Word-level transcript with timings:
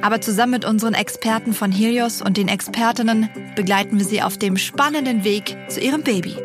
Aber 0.00 0.20
zusammen 0.20 0.52
mit 0.52 0.64
unseren 0.64 0.94
Experten 0.94 1.52
von 1.52 1.72
Helios 1.72 2.22
und 2.22 2.36
den 2.36 2.48
Expertinnen 2.48 3.28
begleiten 3.56 3.98
wir 3.98 4.06
sie 4.06 4.22
auf 4.22 4.38
dem 4.38 4.56
spannenden 4.56 5.24
Weg 5.24 5.56
zu 5.68 5.80
ihrem 5.80 6.02
Baby. 6.02 6.36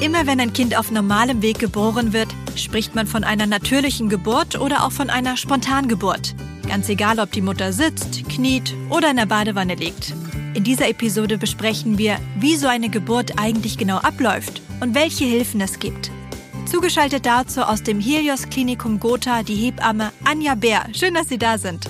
Immer 0.00 0.26
wenn 0.26 0.40
ein 0.40 0.52
Kind 0.52 0.76
auf 0.76 0.92
normalem 0.92 1.42
Weg 1.42 1.58
geboren 1.58 2.12
wird, 2.12 2.28
spricht 2.54 2.94
man 2.94 3.06
von 3.06 3.24
einer 3.24 3.46
natürlichen 3.46 4.08
Geburt 4.08 4.60
oder 4.60 4.84
auch 4.84 4.92
von 4.92 5.10
einer 5.10 5.36
Spontangeburt. 5.36 6.34
Ganz 6.68 6.88
egal, 6.88 7.18
ob 7.18 7.32
die 7.32 7.40
Mutter 7.40 7.72
sitzt, 7.72 8.28
kniet 8.28 8.74
oder 8.90 9.10
in 9.10 9.16
der 9.16 9.26
Badewanne 9.26 9.74
liegt. 9.74 10.14
In 10.54 10.64
dieser 10.64 10.88
Episode 10.88 11.38
besprechen 11.38 11.98
wir, 11.98 12.18
wie 12.38 12.56
so 12.56 12.68
eine 12.68 12.88
Geburt 12.88 13.38
eigentlich 13.38 13.76
genau 13.76 13.96
abläuft 13.96 14.62
und 14.80 14.94
welche 14.94 15.24
Hilfen 15.24 15.60
es 15.60 15.78
gibt. 15.78 16.10
Zugeschaltet 16.66 17.26
dazu 17.26 17.62
aus 17.62 17.82
dem 17.82 17.98
Helios 17.98 18.48
Klinikum 18.48 19.00
Gotha 19.00 19.42
die 19.42 19.54
Hebamme 19.54 20.12
Anja 20.24 20.54
Bär. 20.54 20.86
Schön, 20.92 21.14
dass 21.14 21.28
Sie 21.28 21.38
da 21.38 21.58
sind. 21.58 21.88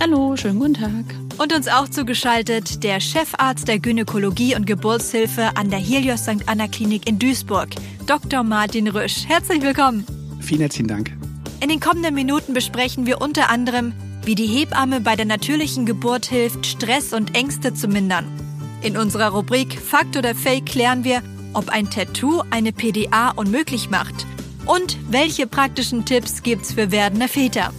Hallo, 0.00 0.36
schönen 0.36 0.60
guten 0.60 0.74
Tag. 0.74 1.04
Und 1.38 1.52
uns 1.52 1.66
auch 1.66 1.88
zugeschaltet 1.88 2.84
der 2.84 3.00
Chefarzt 3.00 3.66
der 3.66 3.80
Gynäkologie 3.80 4.54
und 4.54 4.64
Geburtshilfe 4.64 5.56
an 5.56 5.70
der 5.70 5.80
Helios 5.80 6.22
St. 6.22 6.46
Anna 6.46 6.68
Klinik 6.68 7.08
in 7.08 7.18
Duisburg, 7.18 7.70
Dr. 8.06 8.44
Martin 8.44 8.86
Rüsch. 8.86 9.26
Herzlich 9.26 9.60
willkommen. 9.60 10.06
Vielen 10.40 10.60
herzlichen 10.60 10.86
Dank. 10.86 11.10
In 11.60 11.68
den 11.68 11.80
kommenden 11.80 12.14
Minuten 12.14 12.54
besprechen 12.54 13.06
wir 13.06 13.20
unter 13.20 13.50
anderem, 13.50 13.92
wie 14.22 14.36
die 14.36 14.46
Hebamme 14.46 15.00
bei 15.00 15.16
der 15.16 15.26
natürlichen 15.26 15.84
Geburt 15.84 16.26
hilft, 16.26 16.64
Stress 16.64 17.12
und 17.12 17.34
Ängste 17.34 17.74
zu 17.74 17.88
mindern. 17.88 18.24
In 18.82 18.96
unserer 18.96 19.30
Rubrik 19.30 19.80
Fakt 19.80 20.16
oder 20.16 20.36
Fake 20.36 20.66
klären 20.66 21.02
wir, 21.02 21.22
ob 21.54 21.70
ein 21.70 21.90
Tattoo 21.90 22.44
eine 22.50 22.72
PDA 22.72 23.30
unmöglich 23.30 23.90
macht 23.90 24.26
und 24.64 24.96
welche 25.10 25.48
praktischen 25.48 26.04
Tipps 26.04 26.44
gibt's 26.44 26.74
für 26.74 26.92
werdende 26.92 27.26
Väter. 27.26 27.72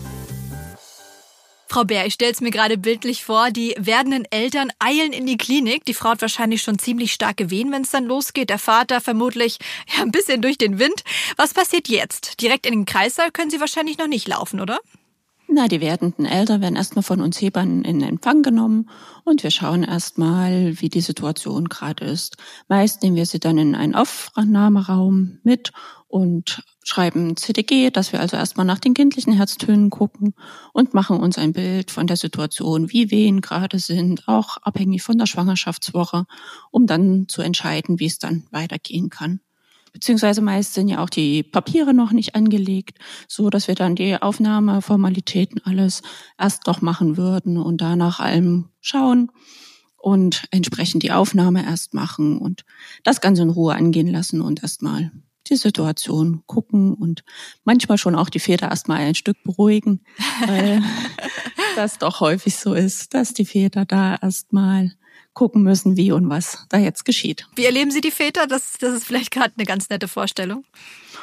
Frau 1.72 1.84
Bär, 1.84 2.08
ich 2.08 2.16
stelle 2.16 2.31
es 2.31 2.42
mir 2.42 2.50
gerade 2.50 2.80
bildlich 2.80 3.23
vor, 3.23 3.52
die 3.52 3.75
werdenden 3.78 4.25
Eltern 4.31 4.72
eilen 4.80 5.14
in 5.14 5.28
die 5.28 5.38
Klinik. 5.38 5.86
Die 5.86 5.94
Frau 5.94 6.09
hat 6.09 6.22
wahrscheinlich 6.23 6.64
schon 6.64 6.80
ziemlich 6.80 7.14
starke 7.14 7.52
Wehen, 7.52 7.72
wenn 7.72 7.84
es 7.84 7.92
dann 7.92 8.06
losgeht. 8.06 8.50
Der 8.50 8.58
Vater 8.58 9.00
vermutlich 9.02 9.59
ja, 9.95 10.02
ein 10.02 10.09
bisschen 10.09 10.42
durch 10.42 10.58
den 10.58 10.80
Wind. 10.80 11.03
Was 11.38 11.53
passiert 11.53 11.88
jetzt? 11.88 12.42
Direkt 12.42 12.66
in 12.66 12.73
den 12.73 12.86
Kreissaal 12.86 13.30
können 13.30 13.52
Sie 13.52 13.59
wahrscheinlich 13.59 14.00
noch 14.00 14.08
nicht 14.08 14.28
laufen, 14.28 14.61
oder? 14.61 14.80
Na, 15.48 15.67
die 15.67 15.80
werdenden 15.80 16.26
Eltern 16.26 16.61
werden 16.61 16.76
erstmal 16.76 17.03
von 17.03 17.22
uns 17.22 17.39
Hebern 17.39 17.83
in 17.83 18.02
Empfang 18.02 18.42
genommen 18.42 18.89
und 19.23 19.44
wir 19.44 19.52
schauen 19.52 19.83
erstmal, 19.83 20.81
wie 20.81 20.89
die 20.89 21.02
Situation 21.02 21.70
gerade 21.70 22.04
ist. 22.04 22.38
Meist 22.67 23.04
nehmen 23.04 23.16
wir 23.16 23.28
sie 23.28 23.39
dann 23.39 23.59
in 23.59 23.76
einen 23.76 23.94
Aufnahmeraum 23.94 25.38
mit 25.44 25.72
und 26.08 26.64
schreiben 26.90 27.38
CDG, 27.38 27.92
dass 27.92 28.12
wir 28.12 28.20
also 28.20 28.36
erstmal 28.36 28.66
nach 28.66 28.80
den 28.80 28.95
kindlichen 28.95 29.34
Herztönen 29.34 29.92
gucken 29.92 30.34
und 30.73 30.95
machen 30.95 31.20
uns 31.20 31.38
ein 31.38 31.54
Bild 31.54 31.92
von 31.92 32.08
der 32.08 32.18
Situation, 32.18 32.92
wie 32.92 33.11
Wehen 33.11 33.42
gerade 33.42 33.77
sind, 33.77 34.27
auch 34.27 34.58
abhängig 34.58 35.04
von 35.04 35.17
der 35.17 35.27
Schwangerschaftswoche, 35.27 36.26
um 36.72 36.88
dann 36.88 37.27
zu 37.27 37.44
entscheiden, 37.44 38.00
wie 38.00 38.08
es 38.08 38.17
dann 38.17 38.45
weitergehen 38.50 39.10
kann. 39.10 39.39
Beziehungsweise 39.94 40.42
meist 40.42 40.73
sind 40.73 40.88
ja 40.88 41.04
auch 41.04 41.10
die 41.10 41.44
Papiere 41.44 41.94
noch 41.94 42.11
nicht 42.11 42.36
angelegt, 42.36 42.98
so 43.27 43.52
dass 43.52 43.67
wir 43.67 43.76
dann 43.76 43.95
die 43.95 44.20
Aufnahmeformalitäten 44.20 45.61
alles 45.66 46.02
erst 46.39 46.66
noch 46.66 46.82
machen 46.82 47.17
würden 47.17 47.58
und 47.58 47.82
danach 47.82 48.20
allem 48.20 48.70
schauen 48.82 49.32
und 49.95 50.45
entsprechend 50.50 51.04
die 51.04 51.11
Aufnahme 51.11 51.64
erst 51.64 51.94
machen 51.94 52.39
und 52.39 52.66
das 53.04 53.21
Ganze 53.21 53.44
in 53.44 53.50
Ruhe 53.50 53.76
angehen 53.76 54.08
lassen 54.08 54.42
und 54.42 54.64
erstmal 54.64 55.11
die 55.49 55.55
Situation 55.55 56.43
gucken 56.45 56.93
und 56.93 57.23
manchmal 57.64 57.98
schon 57.98 58.15
auch 58.15 58.30
die 58.30 58.39
Väter 58.39 58.70
erstmal 58.70 58.99
ein 58.99 59.15
Stück 59.15 59.42
beruhigen, 59.43 60.02
weil 60.45 60.82
das 61.76 61.98
doch 61.98 62.20
häufig 62.20 62.55
so 62.55 62.73
ist, 62.73 63.14
dass 63.14 63.33
die 63.33 63.45
Väter 63.45 63.86
da 63.86 64.15
erstmal 64.21 64.92
gucken 65.33 65.64
müssen, 65.64 65.95
wie 65.95 66.11
und 66.11 66.30
was 66.30 66.65
da 66.70 66.77
jetzt 66.77 67.05
geschieht. 67.05 67.48
Wie 67.55 67.65
erleben 67.65 67.92
Sie 67.92 68.02
die 68.02 68.11
Väter? 68.11 68.45
Das, 68.48 68.73
das 68.80 68.93
ist 68.93 69.05
vielleicht 69.05 69.32
gerade 69.32 69.54
eine 69.58 69.65
ganz 69.65 69.89
nette 69.89 70.08
Vorstellung. 70.08 70.65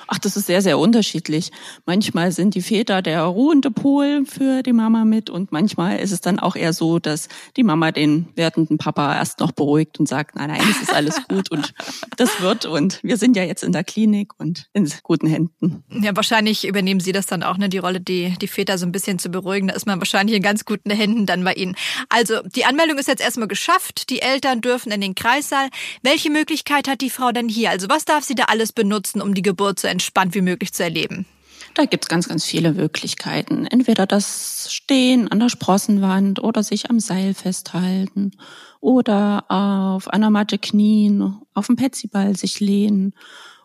Ach, 0.09 0.19
das 0.19 0.37
ist 0.37 0.47
sehr, 0.47 0.62
sehr 0.62 0.78
unterschiedlich. 0.78 1.50
Manchmal 1.84 2.33
sind 2.33 2.55
die 2.55 2.62
Väter 2.62 3.03
der 3.03 3.22
ruhende 3.22 3.71
Pol 3.71 4.25
für 4.25 4.62
die 4.62 4.72
Mama 4.72 5.05
mit 5.05 5.31
und 5.31 5.53
manchmal 5.53 5.99
ist 5.99 6.12
es 6.12 6.21
dann 6.21 6.39
auch 6.39 6.56
eher 6.56 6.72
so, 6.72 6.99
dass 6.99 7.28
die 7.56 7.65
Mama 7.65 7.93
den 7.93 8.28
werdenden 8.37 8.78
Papa 8.78 9.15
erst 9.16 9.41
noch 9.41 9.53
beruhigt 9.53 9.99
und 9.99 10.09
sagt, 10.09 10.37
nein, 10.37 10.50
nein, 10.50 10.62
es 10.71 10.83
ist 10.83 10.95
alles 10.95 11.27
gut 11.28 11.50
und 11.50 11.75
das 12.16 12.41
wird 12.41 12.66
und 12.66 13.03
wir 13.03 13.16
sind 13.16 13.37
ja 13.37 13.43
jetzt 13.43 13.65
in 13.65 13.72
der 13.72 13.84
Klinik 13.84 14.33
und 14.39 14.66
in 14.72 14.91
guten 15.03 15.27
Händen. 15.27 15.84
Ja, 15.91 16.15
wahrscheinlich 16.15 16.66
übernehmen 16.66 17.00
Sie 17.00 17.12
das 17.12 17.27
dann 17.27 17.43
auch, 17.43 17.59
ne, 17.59 17.69
die 17.69 17.78
Rolle, 17.78 18.00
die, 18.00 18.34
die 18.41 18.49
Väter 18.49 18.78
so 18.78 18.87
ein 18.87 18.93
bisschen 18.93 19.19
zu 19.19 19.28
beruhigen. 19.28 19.69
Da 19.69 19.75
ist 19.75 19.87
man 19.87 19.99
wahrscheinlich 19.99 20.37
in 20.37 20.43
ganz 20.43 20.65
guten 20.65 20.91
Händen 20.91 21.27
dann 21.27 21.45
bei 21.45 21.55
Ihnen. 21.55 21.77
Also, 22.09 22.43
die 22.43 22.65
Anmeldung 22.65 22.99
ist 22.99 23.09
jetzt 23.09 23.22
erstmal 23.22 23.49
geschafft. 23.49 24.11
Die 24.11 24.22
Eltern 24.22 24.61
dürfen 24.61 24.93
in 24.93 25.00
den 25.00 25.15
Kreissaal. 25.15 25.69
Welche 26.03 26.31
Möglichkeit 26.31 26.89
hat 26.89 27.00
die 27.00 27.11
Frau 27.11 27.33
denn 27.33 27.49
hier? 27.49 27.71
Also, 27.71 27.89
was 27.89 28.05
darf 28.05 28.25
sie 28.25 28.34
da 28.34 28.45
alles 28.45 28.72
benutzen, 28.72 29.21
um 29.21 29.34
die 29.34 29.43
Geburt 29.43 29.78
zu 29.78 29.89
entspannt 29.97 30.34
wie 30.34 30.43
möglich 30.43 30.75
zu 30.75 30.83
erleben? 30.83 31.25
Da 31.73 31.87
gibt's 31.87 32.09
ganz, 32.09 32.29
ganz 32.29 32.45
viele 32.45 32.75
Möglichkeiten. 32.75 33.67
Entweder 33.67 34.07
das 34.07 34.69
Stehen 34.71 35.29
an 35.29 35.41
der 35.41 35.49
Sprossenwand 35.49 36.43
oder 36.43 36.62
sich 36.62 36.91
am 36.91 37.01
Seil 37.01 37.33
festhalten 37.33 38.33
oder 38.81 39.45
auf 39.49 40.09
einer 40.09 40.31
Matte 40.31 40.59
knien, 40.59 41.37
auf 41.55 41.67
dem 41.67 41.77
Petsyball 41.77 42.37
sich 42.37 42.61
lehnen 42.61 43.15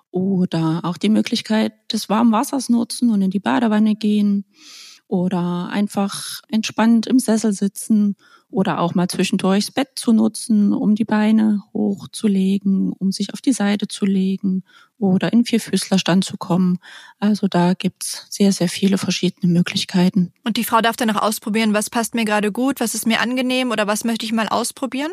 oder 0.10 0.82
auch 0.84 0.98
die 0.98 1.10
Möglichkeit 1.10 1.74
des 1.92 2.08
warmen 2.08 2.32
Wassers 2.32 2.70
nutzen 2.70 3.12
und 3.12 3.22
in 3.22 3.30
die 3.30 3.40
Badewanne 3.40 3.96
gehen 3.96 4.46
oder 5.08 5.68
einfach 5.70 6.42
entspannt 6.50 7.08
im 7.08 7.20
Sessel 7.20 7.52
sitzen 7.52 8.16
oder 8.50 8.80
auch 8.80 8.96
mal 8.96 9.08
zwischendurch 9.08 9.66
das 9.66 9.74
Bett 9.74 9.90
zu 9.96 10.14
nutzen, 10.14 10.74
um 10.74 10.96
die 10.96 11.06
Beine 11.06 11.64
hochzulegen, 11.74 12.94
um 12.94 13.12
sich 13.12 13.34
auf 13.34 13.42
die 13.42 13.54
Seite 13.54 13.88
zu 13.88 14.06
legen 14.06 14.64
oder 15.02 15.34
in 15.34 15.46
Vierfüßlerstand 15.46 16.24
zu 16.24 16.38
kommen. 16.38 16.80
Also 17.20 17.48
da 17.48 17.74
gibt's 17.74 18.28
sehr, 18.30 18.52
sehr 18.52 18.70
viele 18.70 18.98
verschiedene 18.98 19.52
Möglichkeiten. 19.52 20.32
Und 20.44 20.58
die 20.58 20.64
Frau 20.64 20.82
darf 20.82 20.96
dann 20.96 21.10
auch 21.12 21.22
ausprobieren, 21.22 21.74
was 21.74 21.90
passt 21.90 22.16
mir 22.16 22.26
gerade 22.26 22.52
gut, 22.52 22.80
was 22.80 22.96
ist 22.96 23.08
mir 23.08 23.20
angenehm 23.20 23.72
oder 23.72 23.88
was 23.88 24.04
möchte 24.04 24.26
ich 24.26 24.32
mal 24.32 24.48
ausprobieren? 24.48 25.12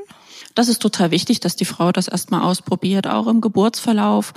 Das 0.54 0.68
ist 0.68 0.80
total 0.80 1.10
wichtig, 1.10 1.40
dass 1.40 1.56
die 1.56 1.64
Frau 1.64 1.92
das 1.92 2.08
erstmal 2.08 2.42
ausprobiert, 2.42 3.06
auch 3.06 3.26
im 3.26 3.40
Geburtsverlauf 3.40 4.32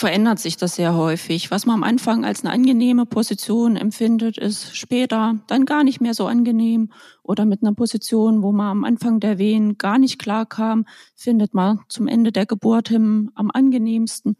verändert 0.00 0.38
sich 0.38 0.56
das 0.56 0.76
sehr 0.76 0.94
häufig. 0.94 1.50
Was 1.50 1.66
man 1.66 1.74
am 1.74 1.82
Anfang 1.82 2.24
als 2.24 2.42
eine 2.42 2.54
angenehme 2.54 3.04
Position 3.04 3.76
empfindet, 3.76 4.38
ist 4.38 4.74
später 4.74 5.38
dann 5.46 5.66
gar 5.66 5.84
nicht 5.84 6.00
mehr 6.00 6.14
so 6.14 6.26
angenehm. 6.26 6.90
Oder 7.22 7.44
mit 7.44 7.62
einer 7.62 7.74
Position, 7.74 8.42
wo 8.42 8.50
man 8.50 8.68
am 8.68 8.84
Anfang 8.84 9.20
der 9.20 9.36
Wehen 9.36 9.76
gar 9.76 9.98
nicht 9.98 10.18
klar 10.18 10.46
kam, 10.46 10.86
findet 11.14 11.52
man 11.52 11.80
zum 11.88 12.08
Ende 12.08 12.32
der 12.32 12.46
Geburt 12.46 12.88
hin 12.88 13.30
am 13.34 13.50
angenehmsten. 13.52 14.36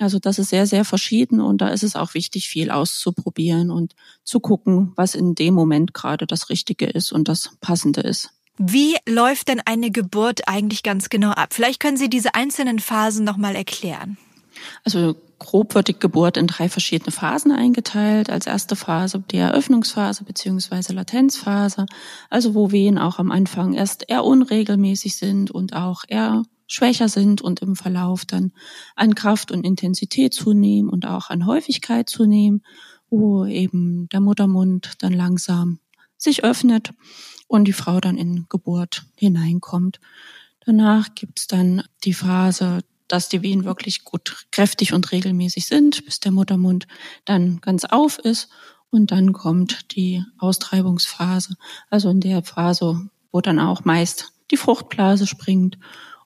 Also 0.00 0.18
das 0.18 0.38
ist 0.38 0.48
sehr, 0.48 0.66
sehr 0.66 0.86
verschieden 0.86 1.40
und 1.40 1.60
da 1.60 1.68
ist 1.68 1.82
es 1.82 1.94
auch 1.94 2.14
wichtig, 2.14 2.48
viel 2.48 2.70
auszuprobieren 2.70 3.70
und 3.70 3.94
zu 4.24 4.40
gucken, 4.40 4.92
was 4.96 5.14
in 5.14 5.34
dem 5.34 5.52
Moment 5.52 5.92
gerade 5.92 6.26
das 6.26 6.48
Richtige 6.48 6.86
ist 6.86 7.12
und 7.12 7.28
das 7.28 7.50
Passende 7.60 8.00
ist. 8.00 8.30
Wie 8.56 8.96
läuft 9.06 9.48
denn 9.48 9.60
eine 9.64 9.90
Geburt 9.90 10.48
eigentlich 10.48 10.82
ganz 10.82 11.10
genau 11.10 11.30
ab? 11.30 11.52
Vielleicht 11.52 11.80
können 11.80 11.98
Sie 11.98 12.08
diese 12.08 12.34
einzelnen 12.34 12.78
Phasen 12.78 13.24
nochmal 13.24 13.54
erklären. 13.54 14.16
Also 14.84 15.16
grob 15.38 15.74
wird 15.74 15.88
die 15.88 15.98
Geburt 15.98 16.36
in 16.36 16.46
drei 16.46 16.68
verschiedene 16.68 17.12
Phasen 17.12 17.52
eingeteilt. 17.52 18.30
Als 18.30 18.46
erste 18.46 18.76
Phase 18.76 19.22
die 19.30 19.38
Eröffnungsphase 19.38 20.24
beziehungsweise 20.24 20.92
Latenzphase, 20.92 21.86
also 22.30 22.54
wo 22.54 22.70
Wehen 22.70 22.98
auch 22.98 23.18
am 23.18 23.30
Anfang 23.30 23.74
erst 23.74 24.08
eher 24.08 24.24
unregelmäßig 24.24 25.16
sind 25.16 25.50
und 25.50 25.74
auch 25.74 26.04
eher 26.08 26.42
schwächer 26.70 27.08
sind 27.08 27.42
und 27.42 27.60
im 27.60 27.76
Verlauf 27.76 28.24
dann 28.24 28.52
an 28.94 29.14
Kraft 29.14 29.50
und 29.50 29.64
Intensität 29.64 30.32
zunehmen 30.34 30.88
und 30.88 31.06
auch 31.06 31.30
an 31.30 31.46
Häufigkeit 31.46 32.08
zunehmen, 32.08 32.64
wo 33.10 33.44
eben 33.44 34.08
der 34.10 34.20
Muttermund 34.20 34.94
dann 34.98 35.12
langsam 35.12 35.80
sich 36.16 36.44
öffnet 36.44 36.92
und 37.48 37.64
die 37.64 37.72
Frau 37.72 38.00
dann 38.00 38.16
in 38.16 38.46
Geburt 38.48 39.04
hineinkommt. 39.16 40.00
Danach 40.64 41.14
gibt's 41.14 41.46
dann 41.46 41.82
die 42.04 42.14
Phase 42.14 42.80
dass 43.08 43.28
die 43.28 43.42
Wehen 43.42 43.64
wirklich 43.64 44.04
gut 44.04 44.46
kräftig 44.52 44.92
und 44.92 45.10
regelmäßig 45.10 45.66
sind, 45.66 46.04
bis 46.04 46.20
der 46.20 46.30
Muttermund 46.30 46.86
dann 47.24 47.60
ganz 47.60 47.84
auf 47.84 48.20
ist. 48.20 48.48
Und 48.88 49.10
dann 49.10 49.32
kommt 49.32 49.96
die 49.96 50.22
Austreibungsphase. 50.38 51.56
Also 51.90 52.08
in 52.10 52.20
der 52.20 52.44
Phase 52.44 53.10
wo 53.32 53.40
dann 53.40 53.58
auch 53.58 53.84
meist 53.84 54.32
die 54.50 54.56
Fruchtblase 54.56 55.26
springt 55.26 55.78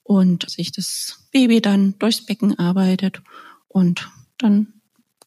und 0.05 0.47
sich 0.49 0.71
das 0.71 1.27
Baby 1.31 1.61
dann 1.61 1.97
durchs 1.97 2.25
Becken 2.25 2.57
arbeitet 2.57 3.21
und 3.67 4.07
dann 4.37 4.73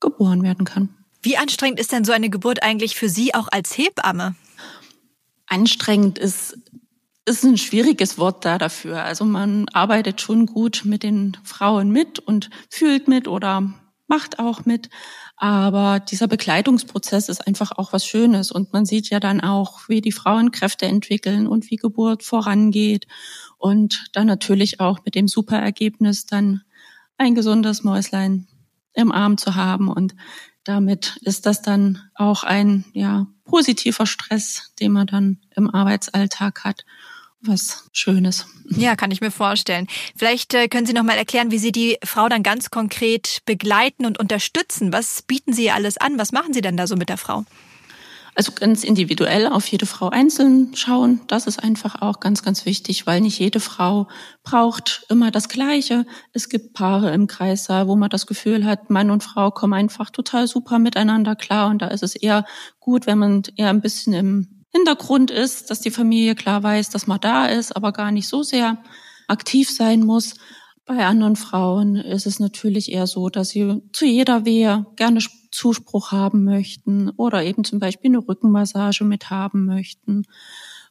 geboren 0.00 0.42
werden 0.42 0.64
kann. 0.64 0.88
Wie 1.20 1.36
anstrengend 1.36 1.80
ist 1.80 1.90
denn 1.90 2.04
so 2.04 2.12
eine 2.12 2.30
Geburt 2.30 2.62
eigentlich 2.62 2.94
für 2.94 3.08
Sie 3.08 3.34
auch 3.34 3.48
als 3.50 3.76
Hebamme? 3.76 4.36
Anstrengend 5.46 6.18
ist, 6.18 6.56
ist 7.24 7.44
ein 7.44 7.58
schwieriges 7.58 8.18
Wort 8.18 8.44
da 8.44 8.56
dafür. 8.56 9.02
Also 9.02 9.24
man 9.24 9.68
arbeitet 9.70 10.20
schon 10.20 10.46
gut 10.46 10.82
mit 10.84 11.02
den 11.02 11.36
Frauen 11.42 11.90
mit 11.90 12.20
und 12.20 12.48
fühlt 12.70 13.08
mit 13.08 13.26
oder 13.26 13.74
macht 14.06 14.38
auch 14.38 14.64
mit. 14.64 14.90
Aber 15.40 16.00
dieser 16.00 16.26
Begleitungsprozess 16.26 17.28
ist 17.28 17.46
einfach 17.46 17.70
auch 17.72 17.92
was 17.92 18.04
Schönes. 18.04 18.50
Und 18.50 18.72
man 18.72 18.84
sieht 18.84 19.08
ja 19.08 19.20
dann 19.20 19.40
auch, 19.40 19.88
wie 19.88 20.00
die 20.00 20.12
Frauen 20.12 20.50
Kräfte 20.50 20.86
entwickeln 20.86 21.46
und 21.46 21.70
wie 21.70 21.76
Geburt 21.76 22.24
vorangeht. 22.24 23.06
Und 23.56 24.08
dann 24.12 24.26
natürlich 24.26 24.80
auch 24.80 24.98
mit 25.04 25.14
dem 25.14 25.28
Superergebnis 25.28 26.26
dann 26.26 26.62
ein 27.18 27.36
gesundes 27.36 27.84
Mäuslein 27.84 28.48
im 28.94 29.12
Arm 29.12 29.38
zu 29.38 29.54
haben. 29.54 29.88
Und 29.88 30.16
damit 30.64 31.18
ist 31.22 31.46
das 31.46 31.62
dann 31.62 32.02
auch 32.16 32.42
ein 32.42 32.84
ja, 32.92 33.28
positiver 33.44 34.06
Stress, 34.06 34.72
den 34.80 34.90
man 34.90 35.06
dann 35.06 35.38
im 35.54 35.72
Arbeitsalltag 35.72 36.64
hat 36.64 36.84
was 37.40 37.88
Schönes. 37.92 38.46
Ja, 38.70 38.96
kann 38.96 39.10
ich 39.10 39.20
mir 39.20 39.30
vorstellen. 39.30 39.86
Vielleicht 40.16 40.54
äh, 40.54 40.68
können 40.68 40.86
Sie 40.86 40.92
noch 40.92 41.04
mal 41.04 41.16
erklären, 41.16 41.50
wie 41.50 41.58
Sie 41.58 41.72
die 41.72 41.98
Frau 42.04 42.28
dann 42.28 42.42
ganz 42.42 42.70
konkret 42.70 43.40
begleiten 43.46 44.06
und 44.06 44.18
unterstützen. 44.18 44.92
Was 44.92 45.22
bieten 45.22 45.52
Sie 45.52 45.70
alles 45.70 45.96
an? 45.96 46.18
Was 46.18 46.32
machen 46.32 46.52
Sie 46.52 46.60
denn 46.60 46.76
da 46.76 46.86
so 46.86 46.96
mit 46.96 47.08
der 47.08 47.16
Frau? 47.16 47.44
Also 48.38 48.52
ganz 48.52 48.84
individuell 48.84 49.48
auf 49.48 49.66
jede 49.66 49.84
Frau 49.84 50.10
einzeln 50.10 50.70
schauen, 50.76 51.22
das 51.26 51.48
ist 51.48 51.60
einfach 51.60 52.02
auch 52.02 52.20
ganz, 52.20 52.44
ganz 52.44 52.66
wichtig, 52.66 53.04
weil 53.04 53.20
nicht 53.20 53.40
jede 53.40 53.58
Frau 53.58 54.06
braucht 54.44 55.04
immer 55.08 55.32
das 55.32 55.48
Gleiche. 55.48 56.06
Es 56.32 56.48
gibt 56.48 56.72
Paare 56.72 57.12
im 57.12 57.26
Kreissaal, 57.26 57.88
wo 57.88 57.96
man 57.96 58.10
das 58.10 58.28
Gefühl 58.28 58.64
hat, 58.64 58.90
Mann 58.90 59.10
und 59.10 59.24
Frau 59.24 59.50
kommen 59.50 59.72
einfach 59.72 60.10
total 60.10 60.46
super 60.46 60.78
miteinander 60.78 61.34
klar 61.34 61.68
und 61.68 61.82
da 61.82 61.88
ist 61.88 62.04
es 62.04 62.14
eher 62.14 62.44
gut, 62.78 63.08
wenn 63.08 63.18
man 63.18 63.42
eher 63.56 63.70
ein 63.70 63.80
bisschen 63.80 64.12
im 64.12 64.57
Hintergrund 64.70 65.30
ist, 65.30 65.70
dass 65.70 65.80
die 65.80 65.90
Familie 65.90 66.34
klar 66.34 66.62
weiß, 66.62 66.90
dass 66.90 67.06
man 67.06 67.20
da 67.20 67.46
ist, 67.46 67.74
aber 67.74 67.92
gar 67.92 68.10
nicht 68.10 68.28
so 68.28 68.42
sehr 68.42 68.82
aktiv 69.26 69.70
sein 69.70 70.00
muss. 70.00 70.34
Bei 70.84 71.06
anderen 71.06 71.36
Frauen 71.36 71.96
ist 71.96 72.26
es 72.26 72.40
natürlich 72.40 72.92
eher 72.92 73.06
so, 73.06 73.28
dass 73.28 73.50
sie 73.50 73.82
zu 73.92 74.06
jeder 74.06 74.44
Wehe 74.44 74.86
gerne 74.96 75.20
Zuspruch 75.50 76.12
haben 76.12 76.44
möchten 76.44 77.10
oder 77.10 77.44
eben 77.44 77.64
zum 77.64 77.78
Beispiel 77.78 78.10
eine 78.10 78.26
Rückenmassage 78.26 79.04
mit 79.04 79.30
haben 79.30 79.66
möchten 79.66 80.24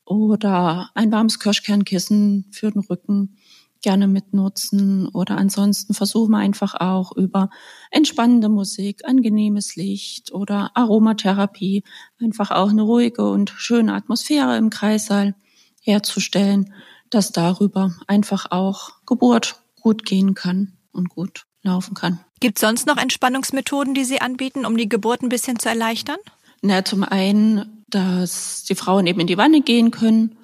oder 0.05 0.89
ein 0.93 1.11
warmes 1.11 1.39
Kirschkernkissen 1.39 2.45
für 2.51 2.71
den 2.71 2.81
Rücken 2.81 3.36
gerne 3.81 4.07
mitnutzen 4.07 5.07
oder 5.09 5.37
ansonsten 5.37 5.93
versuchen 5.93 6.31
wir 6.31 6.39
einfach 6.39 6.75
auch 6.75 7.15
über 7.15 7.49
entspannende 7.91 8.49
Musik, 8.49 9.01
angenehmes 9.05 9.75
Licht 9.75 10.31
oder 10.31 10.71
Aromatherapie 10.75 11.83
einfach 12.21 12.51
auch 12.51 12.69
eine 12.69 12.81
ruhige 12.81 13.29
und 13.29 13.49
schöne 13.49 13.93
Atmosphäre 13.93 14.57
im 14.57 14.69
Kreissaal 14.69 15.35
herzustellen, 15.81 16.73
dass 17.09 17.31
darüber 17.31 17.95
einfach 18.07 18.51
auch 18.51 18.91
Geburt 19.05 19.61
gut 19.75 20.05
gehen 20.05 20.33
kann 20.33 20.73
und 20.91 21.09
gut 21.09 21.45
laufen 21.63 21.93
kann. 21.93 22.19
Gibt 22.39 22.57
es 22.57 22.61
sonst 22.61 22.87
noch 22.87 22.97
Entspannungsmethoden, 22.97 23.93
die 23.93 24.03
Sie 24.03 24.21
anbieten, 24.21 24.65
um 24.65 24.77
die 24.77 24.89
Geburt 24.89 25.21
ein 25.21 25.29
bisschen 25.29 25.59
zu 25.59 25.69
erleichtern? 25.69 26.17
Na, 26.61 26.83
zum 26.83 27.03
einen, 27.03 27.83
dass 27.89 28.63
die 28.63 28.75
Frauen 28.75 29.07
eben 29.07 29.19
in 29.19 29.27
die 29.27 29.37
Wanne 29.37 29.61
gehen 29.61 29.91
können 29.91 30.37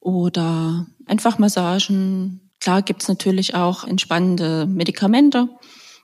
oder 0.00 0.86
einfach 1.06 1.38
Massagen, 1.38 2.47
Klar 2.60 2.82
gibt's 2.82 3.08
natürlich 3.08 3.54
auch 3.54 3.84
entspannende 3.84 4.66
Medikamente, 4.66 5.48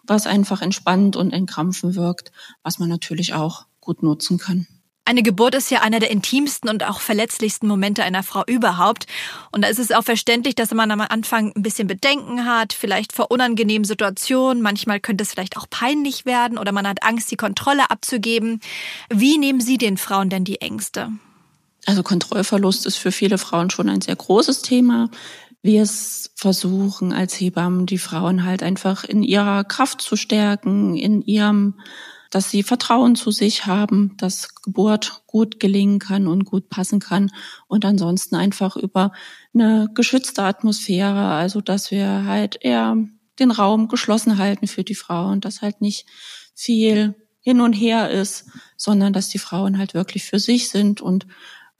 was 0.05 0.27
einfach 0.27 0.63
entspannt 0.63 1.17
und 1.17 1.33
entkrampfen 1.33 1.95
wirkt, 1.95 2.33
was 2.63 2.79
man 2.79 2.89
natürlich 2.89 3.35
auch 3.35 3.67
gut 3.81 4.03
nutzen 4.03 4.39
kann. 4.39 4.67
Eine 5.07 5.23
Geburt 5.23 5.55
ist 5.55 5.71
ja 5.71 5.83
einer 5.83 6.01
der 6.01 6.11
intimsten 6.11 6.71
und 6.71 6.83
auch 6.83 7.01
verletzlichsten 7.01 7.69
Momente 7.69 8.03
einer 8.05 8.23
Frau 8.23 8.43
überhaupt. 8.47 9.07
Und 9.53 9.63
da 9.63 9.69
ist 9.69 9.79
es 9.79 9.93
auch 9.93 10.03
verständlich, 10.03 10.55
dass 10.55 10.73
man 10.73 10.91
am 10.91 11.03
Anfang 11.03 11.53
ein 11.55 11.63
bisschen 11.63 11.87
Bedenken 11.87 12.47
hat, 12.47 12.73
vielleicht 12.73 13.13
vor 13.13 13.31
unangenehmen 13.31 13.85
Situationen. 13.85 14.63
Manchmal 14.63 15.01
könnte 15.01 15.23
es 15.23 15.31
vielleicht 15.31 15.59
auch 15.59 15.67
peinlich 15.69 16.25
werden 16.25 16.57
oder 16.57 16.73
man 16.73 16.89
hat 16.89 17.03
Angst, 17.03 17.31
die 17.31 17.37
Kontrolle 17.37 17.91
abzugeben. 17.91 18.61
Wie 19.11 19.37
nehmen 19.37 19.61
Sie 19.61 19.77
den 19.77 19.99
Frauen 19.99 20.31
denn 20.31 20.45
die 20.45 20.63
Ängste? 20.63 21.11
Also 21.85 22.03
Kontrollverlust 22.03 22.87
ist 22.87 22.97
für 22.97 23.13
viele 23.13 23.37
Frauen 23.37 23.69
schon 23.69 23.91
ein 23.91 24.01
sehr 24.01 24.17
großes 24.17 24.63
Thema 24.63 25.11
wir 25.65 25.81
es 25.83 26.31
versuchen 26.37 27.15
als 27.15 27.41
Hebammen, 27.41 27.87
die 27.87 27.97
Frauen 27.97 28.45
halt 28.45 28.63
einfach 28.63 29.03
in 29.03 29.23
ihrer 29.23 29.65
Kraft 29.65 30.03
zu 30.03 30.15
stärken, 30.15 30.95
in 30.95 31.23
ihrem, 31.23 31.81
dass 32.31 32.51
sie 32.51 32.63
Vertrauen 32.63 33.17
zu 33.17 33.31
sich 33.31 33.65
haben, 33.65 34.15
dass 34.19 34.55
Geburt 34.57 35.23
gut 35.27 35.61
gelingen 35.61 36.01
kann 36.01 36.27
und 36.27 36.45
gut 36.45 36.69
passen 36.69 37.01
kann 37.01 37.31
und 37.67 37.87
ansonsten 37.87 38.35
einfach 38.37 38.77
über 38.77 39.13
eine 39.55 39.89
geschützte 39.95 40.43
Atmosphäre, 40.43 41.29
also 41.29 41.63
dass 41.63 41.91
wir 41.91 42.27
halt 42.27 42.59
eher 42.61 42.99
den 43.39 43.51
Raum 43.51 43.89
geschlossen 43.89 44.37
halten 44.37 44.67
für 44.67 44.85
die 44.85 44.95
Frau 44.95 45.29
und 45.29 45.47
dass 45.47 45.63
halt 45.63 45.81
nicht 45.81 46.05
viel 46.55 47.15
hin 47.41 47.63
und 47.63 47.73
her 47.73 48.11
ist, 48.11 48.51
sondern 48.77 49.15
dass 49.15 49.31
die 49.31 49.39
Frauen 49.39 49.79
halt 49.79 49.95
wirklich 49.95 50.25
für 50.25 50.39
sich 50.39 50.69
sind 50.69 51.01
und 51.01 51.27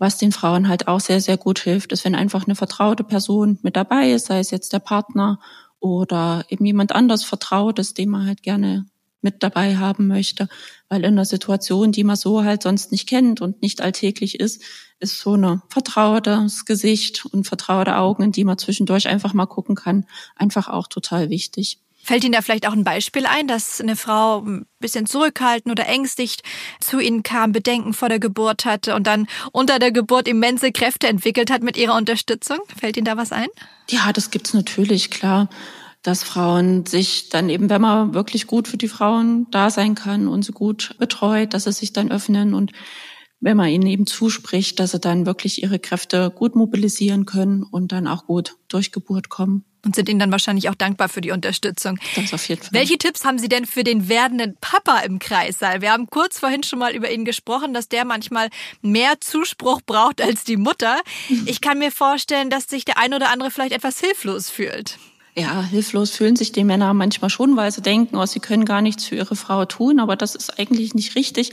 was 0.05 0.19
den 0.19 0.33
Frauen 0.33 0.69
halt 0.69 0.87
auch 0.87 1.01
sehr, 1.01 1.23
sehr 1.23 1.39
gut 1.39 1.59
hilft, 1.59 1.91
ist, 1.91 2.05
wenn 2.05 2.15
einfach 2.15 2.45
eine 2.45 2.55
vertraute 2.55 3.05
Person 3.05 3.59
mit 3.63 3.75
dabei 3.75 4.11
ist, 4.11 4.27
sei 4.27 4.39
es 4.39 4.51
jetzt 4.51 4.75
der 4.75 4.79
Partner 4.79 5.41
oder 5.81 6.45
eben 6.51 6.67
jemand 6.67 6.95
anders 6.95 7.25
Vertrautes, 7.25 7.95
den 7.95 8.11
man 8.11 8.27
halt 8.27 8.43
gerne 8.43 8.85
mit 9.23 9.43
dabei 9.43 9.79
haben 9.79 10.07
möchte. 10.07 10.49
Weil 10.91 11.01
in 11.01 11.15
einer 11.15 11.25
Situation, 11.25 11.91
die 11.91 12.05
man 12.05 12.17
so 12.17 12.45
halt 12.45 12.63
sonst 12.63 12.93
nicht 12.93 13.09
kennt 13.09 13.41
und 13.41 13.63
nicht 13.63 13.81
alltäglich 13.81 14.39
ist, 14.39 14.63
ist 15.01 15.21
so 15.21 15.33
eine 15.33 15.63
vertrautes 15.71 16.67
Gesicht 16.67 17.25
und 17.25 17.47
vertraute 17.47 17.97
Augen, 17.97 18.25
in 18.25 18.33
die 18.33 18.45
man 18.45 18.59
zwischendurch 18.59 19.09
einfach 19.09 19.33
mal 19.33 19.47
gucken 19.47 19.75
kann, 19.75 20.05
einfach 20.37 20.69
auch 20.69 20.87
total 20.87 21.31
wichtig. 21.31 21.79
Fällt 22.05 22.23
Ihnen 22.23 22.35
da 22.35 22.43
vielleicht 22.43 22.69
auch 22.69 22.75
ein 22.75 22.85
Beispiel 22.85 23.25
ein, 23.25 23.49
dass 23.49 23.81
eine 23.81 23.97
Frau 23.97 24.43
ein 24.43 24.67
bisschen 24.79 25.07
zurückhaltend 25.07 25.73
oder 25.73 25.89
ängstigt 25.89 26.43
zu 26.79 27.01
Ihnen 27.01 27.23
kam, 27.23 27.53
Bedenken 27.53 27.95
vor 27.95 28.11
der 28.11 28.19
Geburt 28.19 28.67
hatte 28.67 28.95
und 28.95 29.07
dann 29.07 29.27
unter 29.53 29.79
der 29.79 29.91
Geburt 29.91 30.29
immense 30.29 30.71
Kräfte 30.71 31.09
entwickelt 31.09 31.51
hat 31.51 31.63
mit 31.63 31.79
Ihrer 31.79 31.97
Unterstützung? 31.97 32.59
Fällt 32.79 32.99
Ihnen 32.99 33.07
da 33.07 33.17
was 33.17 33.33
ein? 33.33 33.49
Ja, 33.89 34.13
das 34.13 34.31
gibt's 34.31 34.53
natürlich, 34.53 35.11
klar. 35.11 35.49
Dass 36.03 36.23
Frauen 36.23 36.85
sich 36.85 37.31
dann 37.31 37.49
eben, 37.49 37.71
wenn 37.71 37.81
man 37.81 38.13
wirklich 38.13 38.47
gut 38.47 38.69
für 38.69 38.77
die 38.77 38.89
Frauen 38.89 39.47
da 39.51 39.71
sein 39.71 39.95
kann 39.95 40.29
und 40.29 40.45
sie 40.45 40.53
gut 40.53 40.97
betreut, 40.99 41.55
dass 41.55 41.65
sie 41.65 41.73
sich 41.73 41.95
dann 41.95 42.13
öffnen 42.13 42.53
und 42.53 42.73
wenn 43.41 43.57
man 43.57 43.71
ihnen 43.71 43.87
eben 43.87 44.07
zuspricht, 44.07 44.79
dass 44.79 44.91
sie 44.91 45.01
dann 45.01 45.25
wirklich 45.25 45.63
ihre 45.63 45.79
Kräfte 45.79 46.31
gut 46.31 46.55
mobilisieren 46.55 47.25
können 47.25 47.63
und 47.63 47.93
dann 47.93 48.07
auch 48.07 48.27
gut 48.27 48.57
durch 48.69 48.93
Geburt 48.93 49.31
kommen. 49.31 49.65
Und 49.85 49.95
sind 49.95 50.09
Ihnen 50.09 50.19
dann 50.19 50.33
wahrscheinlich 50.33 50.69
auch 50.69 50.75
dankbar 50.75 51.09
für 51.09 51.21
die 51.21 51.31
Unterstützung. 51.31 51.99
Das 52.17 52.33
auf 52.33 52.49
jeden 52.49 52.63
Fall. 52.63 52.73
Welche 52.73 52.99
Tipps 52.99 53.25
haben 53.25 53.39
Sie 53.39 53.49
denn 53.49 53.67
für 53.67 53.85
den 53.85 54.09
werdenden 54.09 54.57
Papa 54.61 55.01
im 55.01 55.19
Kreissaal? 55.19 55.81
Wir 55.81 55.93
haben 55.93 56.09
kurz 56.09 56.39
vorhin 56.39 56.63
schon 56.63 56.79
mal 56.79 56.95
über 56.95 57.11
ihn 57.11 57.25
gesprochen, 57.25 57.75
dass 57.75 57.89
der 57.89 58.05
manchmal 58.05 58.49
mehr 58.83 59.21
Zuspruch 59.21 59.81
braucht 59.85 60.21
als 60.21 60.45
die 60.45 60.57
Mutter. 60.57 61.01
Ich 61.47 61.61
kann 61.61 61.79
mir 61.79 61.93
vorstellen, 61.93 62.51
dass 62.51 62.65
sich 62.65 62.85
der 62.85 62.99
ein 62.99 63.15
oder 63.15 63.31
andere 63.31 63.51
vielleicht 63.51 63.73
etwas 63.73 64.01
hilflos 64.01 64.51
fühlt. 64.51 64.99
Ja, 65.37 65.63
hilflos 65.63 66.11
fühlen 66.11 66.37
sich 66.37 66.53
die 66.53 66.63
Männer 66.63 66.95
manchmal 66.95 67.29
schon, 67.29 67.57
weil 67.57 67.73
sie 67.73 67.83
denken, 67.83 68.17
oh, 68.17 68.25
sie 68.25 68.39
können 68.39 68.65
gar 68.65 68.81
nichts 68.83 69.05
für 69.05 69.17
ihre 69.17 69.35
Frau 69.35 69.65
tun, 69.65 69.99
aber 69.99 70.15
das 70.15 70.37
ist 70.37 70.61
eigentlich 70.61 70.95
nicht 70.95 71.17
richtig 71.17 71.53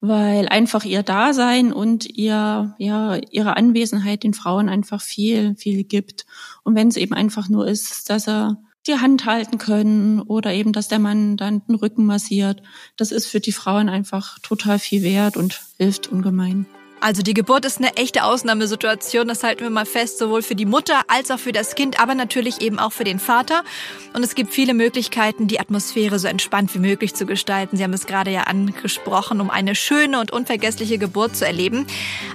weil 0.00 0.48
einfach 0.48 0.84
ihr 0.84 1.02
Dasein 1.02 1.72
und 1.72 2.06
ihr, 2.08 2.74
ja, 2.78 3.16
ihre 3.30 3.56
Anwesenheit 3.56 4.22
den 4.22 4.34
Frauen 4.34 4.68
einfach 4.68 5.02
viel, 5.02 5.54
viel 5.56 5.84
gibt. 5.84 6.26
Und 6.62 6.74
wenn 6.74 6.88
es 6.88 6.96
eben 6.96 7.14
einfach 7.14 7.48
nur 7.48 7.66
ist, 7.66 8.08
dass 8.08 8.26
er 8.26 8.56
die 8.86 8.94
Hand 8.94 9.26
halten 9.26 9.58
können 9.58 10.20
oder 10.20 10.52
eben, 10.52 10.72
dass 10.72 10.88
der 10.88 10.98
Mann 10.98 11.36
dann 11.36 11.62
den 11.66 11.74
Rücken 11.74 12.06
massiert, 12.06 12.62
das 12.96 13.12
ist 13.12 13.26
für 13.26 13.40
die 13.40 13.52
Frauen 13.52 13.90
einfach 13.90 14.38
total 14.38 14.78
viel 14.78 15.02
wert 15.02 15.36
und 15.36 15.60
hilft 15.76 16.08
ungemein. 16.08 16.66
Also 17.00 17.22
die 17.22 17.32
Geburt 17.32 17.64
ist 17.64 17.78
eine 17.78 17.96
echte 17.96 18.24
Ausnahmesituation, 18.24 19.26
das 19.26 19.42
halten 19.42 19.62
wir 19.62 19.70
mal 19.70 19.86
fest, 19.86 20.18
sowohl 20.18 20.42
für 20.42 20.54
die 20.54 20.66
Mutter 20.66 21.00
als 21.08 21.30
auch 21.30 21.38
für 21.38 21.52
das 21.52 21.74
Kind, 21.74 21.98
aber 21.98 22.14
natürlich 22.14 22.60
eben 22.60 22.78
auch 22.78 22.92
für 22.92 23.04
den 23.04 23.18
Vater. 23.18 23.64
Und 24.12 24.22
es 24.22 24.34
gibt 24.34 24.52
viele 24.52 24.74
Möglichkeiten, 24.74 25.48
die 25.48 25.60
Atmosphäre 25.60 26.18
so 26.18 26.28
entspannt 26.28 26.74
wie 26.74 26.78
möglich 26.78 27.14
zu 27.14 27.24
gestalten. 27.24 27.78
Sie 27.78 27.84
haben 27.84 27.94
es 27.94 28.06
gerade 28.06 28.30
ja 28.30 28.42
angesprochen, 28.42 29.40
um 29.40 29.48
eine 29.48 29.74
schöne 29.74 30.20
und 30.20 30.30
unvergessliche 30.30 30.98
Geburt 30.98 31.36
zu 31.36 31.46
erleben. 31.46 31.86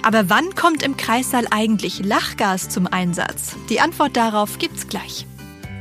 Aber 0.02 0.28
wann 0.28 0.54
kommt 0.56 0.82
im 0.82 0.96
Kreissaal 0.96 1.46
eigentlich 1.50 2.04
Lachgas 2.04 2.68
zum 2.68 2.88
Einsatz? 2.88 3.54
Die 3.70 3.80
Antwort 3.80 4.16
darauf 4.16 4.58
gibt's 4.58 4.88
gleich. 4.88 5.26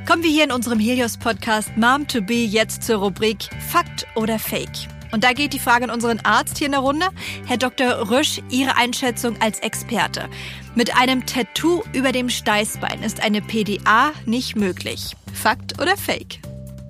Kommen 0.08 0.22
wir 0.22 0.30
hier 0.30 0.44
in 0.44 0.51
unserem 0.51 0.77
Helios-Podcast 0.77 1.75
Mom 1.77 2.08
to 2.08 2.22
Be 2.22 2.46
jetzt 2.46 2.84
zur 2.84 2.98
Rubrik 2.98 3.50
Fakt 3.72 4.06
oder 4.15 4.38
Fake. 4.38 4.95
Und 5.12 5.24
da 5.24 5.34
geht 5.34 5.54
die 5.54 5.60
Frage 5.60 5.86
an 5.86 5.92
unseren 5.92 6.20
Arzt 6.22 6.58
hier 6.58 6.68
in 6.68 6.72
der 6.72 6.82
Runde. 6.82 7.08
Herr 7.46 7.58
Dr. 7.58 8.10
Rüsch, 8.10 8.42
Ihre 8.50 8.76
Einschätzung 8.76 9.36
als 9.42 9.60
Experte. 9.60 10.30
Mit 10.76 10.96
einem 10.98 11.26
Tattoo 11.26 11.84
über 11.94 12.12
dem 12.12 12.30
Steißbein 12.30 13.02
ist 13.04 13.24
eine 13.24 13.42
PDA 13.42 14.12
nicht 14.26 14.56
möglich. 14.56 15.16
Fakt 15.34 15.80
oder 15.82 15.96
Fake? 15.98 16.40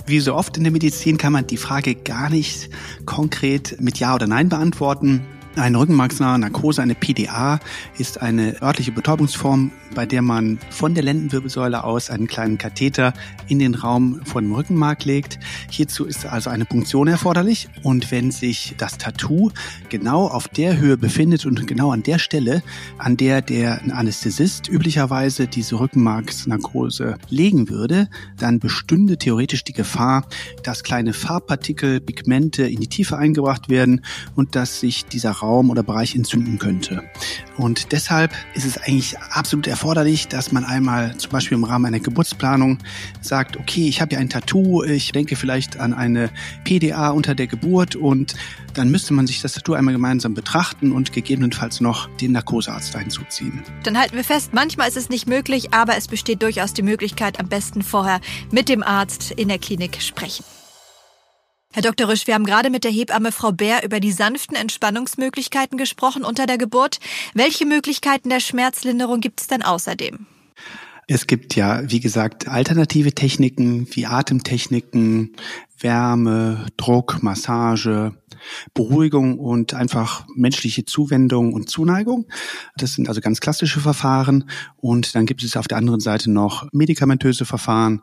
Wie 0.07 0.19
so 0.19 0.35
oft 0.35 0.57
in 0.57 0.63
der 0.63 0.71
Medizin 0.71 1.17
kann 1.17 1.33
man 1.33 1.47
die 1.47 1.57
Frage 1.57 1.95
gar 1.95 2.29
nicht 2.29 2.69
konkret 3.05 3.81
mit 3.81 3.97
Ja 3.99 4.13
oder 4.13 4.27
Nein 4.27 4.49
beantworten. 4.49 5.25
Eine 5.57 5.79
rückenmarksnahe 5.79 6.37
Narkose, 6.37 6.81
eine 6.81 6.95
PDA, 6.95 7.61
ist 7.97 8.21
eine 8.21 8.61
örtliche 8.61 8.91
Betäubungsform, 8.91 9.71
bei 9.93 10.05
der 10.05 10.21
man 10.21 10.59
von 10.69 10.93
der 10.93 11.03
Lendenwirbelsäule 11.03 11.85
aus 11.85 12.09
einen 12.09 12.27
kleinen 12.27 12.57
Katheter 12.57 13.13
in 13.47 13.59
den 13.59 13.73
Raum 13.73 14.19
vor 14.25 14.41
dem 14.41 14.51
Rückenmark 14.51 15.05
legt. 15.05 15.39
Hierzu 15.69 16.03
ist 16.03 16.25
also 16.25 16.49
eine 16.49 16.65
Punktion 16.65 17.07
erforderlich 17.07 17.69
und 17.83 18.11
wenn 18.11 18.31
sich 18.31 18.75
das 18.77 18.97
Tattoo 18.97 19.51
genau 19.87 20.27
auf 20.27 20.49
der 20.49 20.77
Höhe 20.77 20.97
befindet 20.97 21.45
und 21.45 21.65
genau 21.67 21.93
an 21.93 22.03
der 22.03 22.19
Stelle, 22.19 22.61
an 22.97 23.15
der 23.15 23.41
der 23.41 23.81
Anästhesist 23.95 24.67
üblicherweise 24.67 25.47
diese 25.47 25.79
Rückenmarksnarkose 25.79 27.17
legen 27.29 27.69
würde, 27.69 28.09
dann 28.37 28.59
bestünde 28.59 29.17
theoretisch 29.17 29.63
die 29.63 29.71
Gefahr, 29.71 30.27
dass 30.63 30.83
kleine 30.83 31.13
Farbpartikel, 31.13 32.01
Pigmente 32.01 32.67
in 32.67 32.81
die 32.81 32.89
Tiefe 32.89 33.17
eingebracht 33.17 33.69
werden 33.69 34.03
und 34.35 34.57
dass 34.57 34.81
sich 34.81 35.05
dieser 35.05 35.31
Raum 35.31 35.44
oder 35.45 35.83
Bereich 35.83 36.15
entzünden 36.15 36.59
könnte. 36.59 37.03
Und 37.57 37.91
deshalb 37.91 38.33
ist 38.53 38.65
es 38.65 38.77
eigentlich 38.77 39.17
absolut 39.19 39.67
erforderlich, 39.67 40.27
dass 40.27 40.51
man 40.51 40.65
einmal 40.65 41.15
zum 41.17 41.31
Beispiel 41.31 41.57
im 41.57 41.63
Rahmen 41.63 41.85
einer 41.85 41.99
Geburtsplanung 41.99 42.79
sagt, 43.21 43.57
okay, 43.57 43.87
ich 43.87 44.01
habe 44.01 44.13
ja 44.13 44.19
ein 44.19 44.29
Tattoo, 44.29 44.83
ich 44.83 45.11
denke 45.11 45.35
vielleicht 45.35 45.79
an 45.79 45.93
eine 45.93 46.29
PDA 46.63 47.09
unter 47.09 47.35
der 47.35 47.47
Geburt 47.47 47.95
und 47.95 48.35
dann 48.73 48.91
müsste 48.91 49.13
man 49.13 49.25
sich 49.25 49.41
das 49.41 49.53
Tattoo 49.53 49.73
einmal 49.73 49.93
gemeinsam 49.93 50.33
betrachten 50.33 50.91
und 50.91 51.13
gegebenenfalls 51.13 51.79
noch 51.79 52.09
den 52.17 52.33
Narkosearzt 52.33 52.95
einzuziehen. 52.95 53.63
Dann 53.83 53.97
halten 53.97 54.15
wir 54.15 54.23
fest, 54.23 54.53
manchmal 54.53 54.89
ist 54.89 54.97
es 54.97 55.09
nicht 55.09 55.27
möglich, 55.27 55.73
aber 55.73 55.97
es 55.97 56.07
besteht 56.07 56.41
durchaus 56.41 56.73
die 56.73 56.83
Möglichkeit, 56.83 57.39
am 57.39 57.47
besten 57.47 57.81
vorher 57.81 58.19
mit 58.51 58.69
dem 58.69 58.83
Arzt 58.83 59.31
in 59.31 59.47
der 59.47 59.59
Klinik 59.59 60.01
sprechen. 60.01 60.43
Herr 61.75 61.81
Dr. 61.81 62.07
Rüsch, 62.07 62.25
wir 62.25 62.35
haben 62.35 62.45
gerade 62.45 62.69
mit 62.69 62.85
der 62.85 62.91
Hebamme 62.91 63.33
Frau 63.33 63.51
Bär 63.51 63.83
über 63.83 63.99
die 63.99 64.13
sanften 64.13 64.55
Entspannungsmöglichkeiten 64.55 65.77
gesprochen 65.77 66.23
unter 66.23 66.45
der 66.45 66.57
Geburt. 66.57 67.01
Welche 67.33 67.65
Möglichkeiten 67.65 68.29
der 68.29 68.39
Schmerzlinderung 68.39 69.19
gibt 69.19 69.41
es 69.41 69.47
denn 69.47 69.61
außerdem? 69.61 70.25
Es 71.07 71.27
gibt 71.27 71.53
ja, 71.57 71.81
wie 71.91 71.99
gesagt, 71.99 72.47
alternative 72.47 73.11
Techniken 73.11 73.89
wie 73.91 74.05
Atemtechniken, 74.05 75.35
Wärme, 75.77 76.65
Druck, 76.77 77.21
Massage, 77.21 78.13
Beruhigung 78.73 79.37
und 79.37 79.73
einfach 79.73 80.25
menschliche 80.33 80.85
Zuwendung 80.85 81.51
und 81.51 81.69
Zuneigung. 81.69 82.25
Das 82.77 82.93
sind 82.93 83.09
also 83.09 83.19
ganz 83.19 83.41
klassische 83.41 83.81
Verfahren. 83.81 84.49
Und 84.77 85.13
dann 85.13 85.25
gibt 85.25 85.43
es 85.43 85.57
auf 85.57 85.67
der 85.67 85.77
anderen 85.77 85.99
Seite 85.99 86.31
noch 86.31 86.71
medikamentöse 86.71 87.43
Verfahren, 87.43 88.01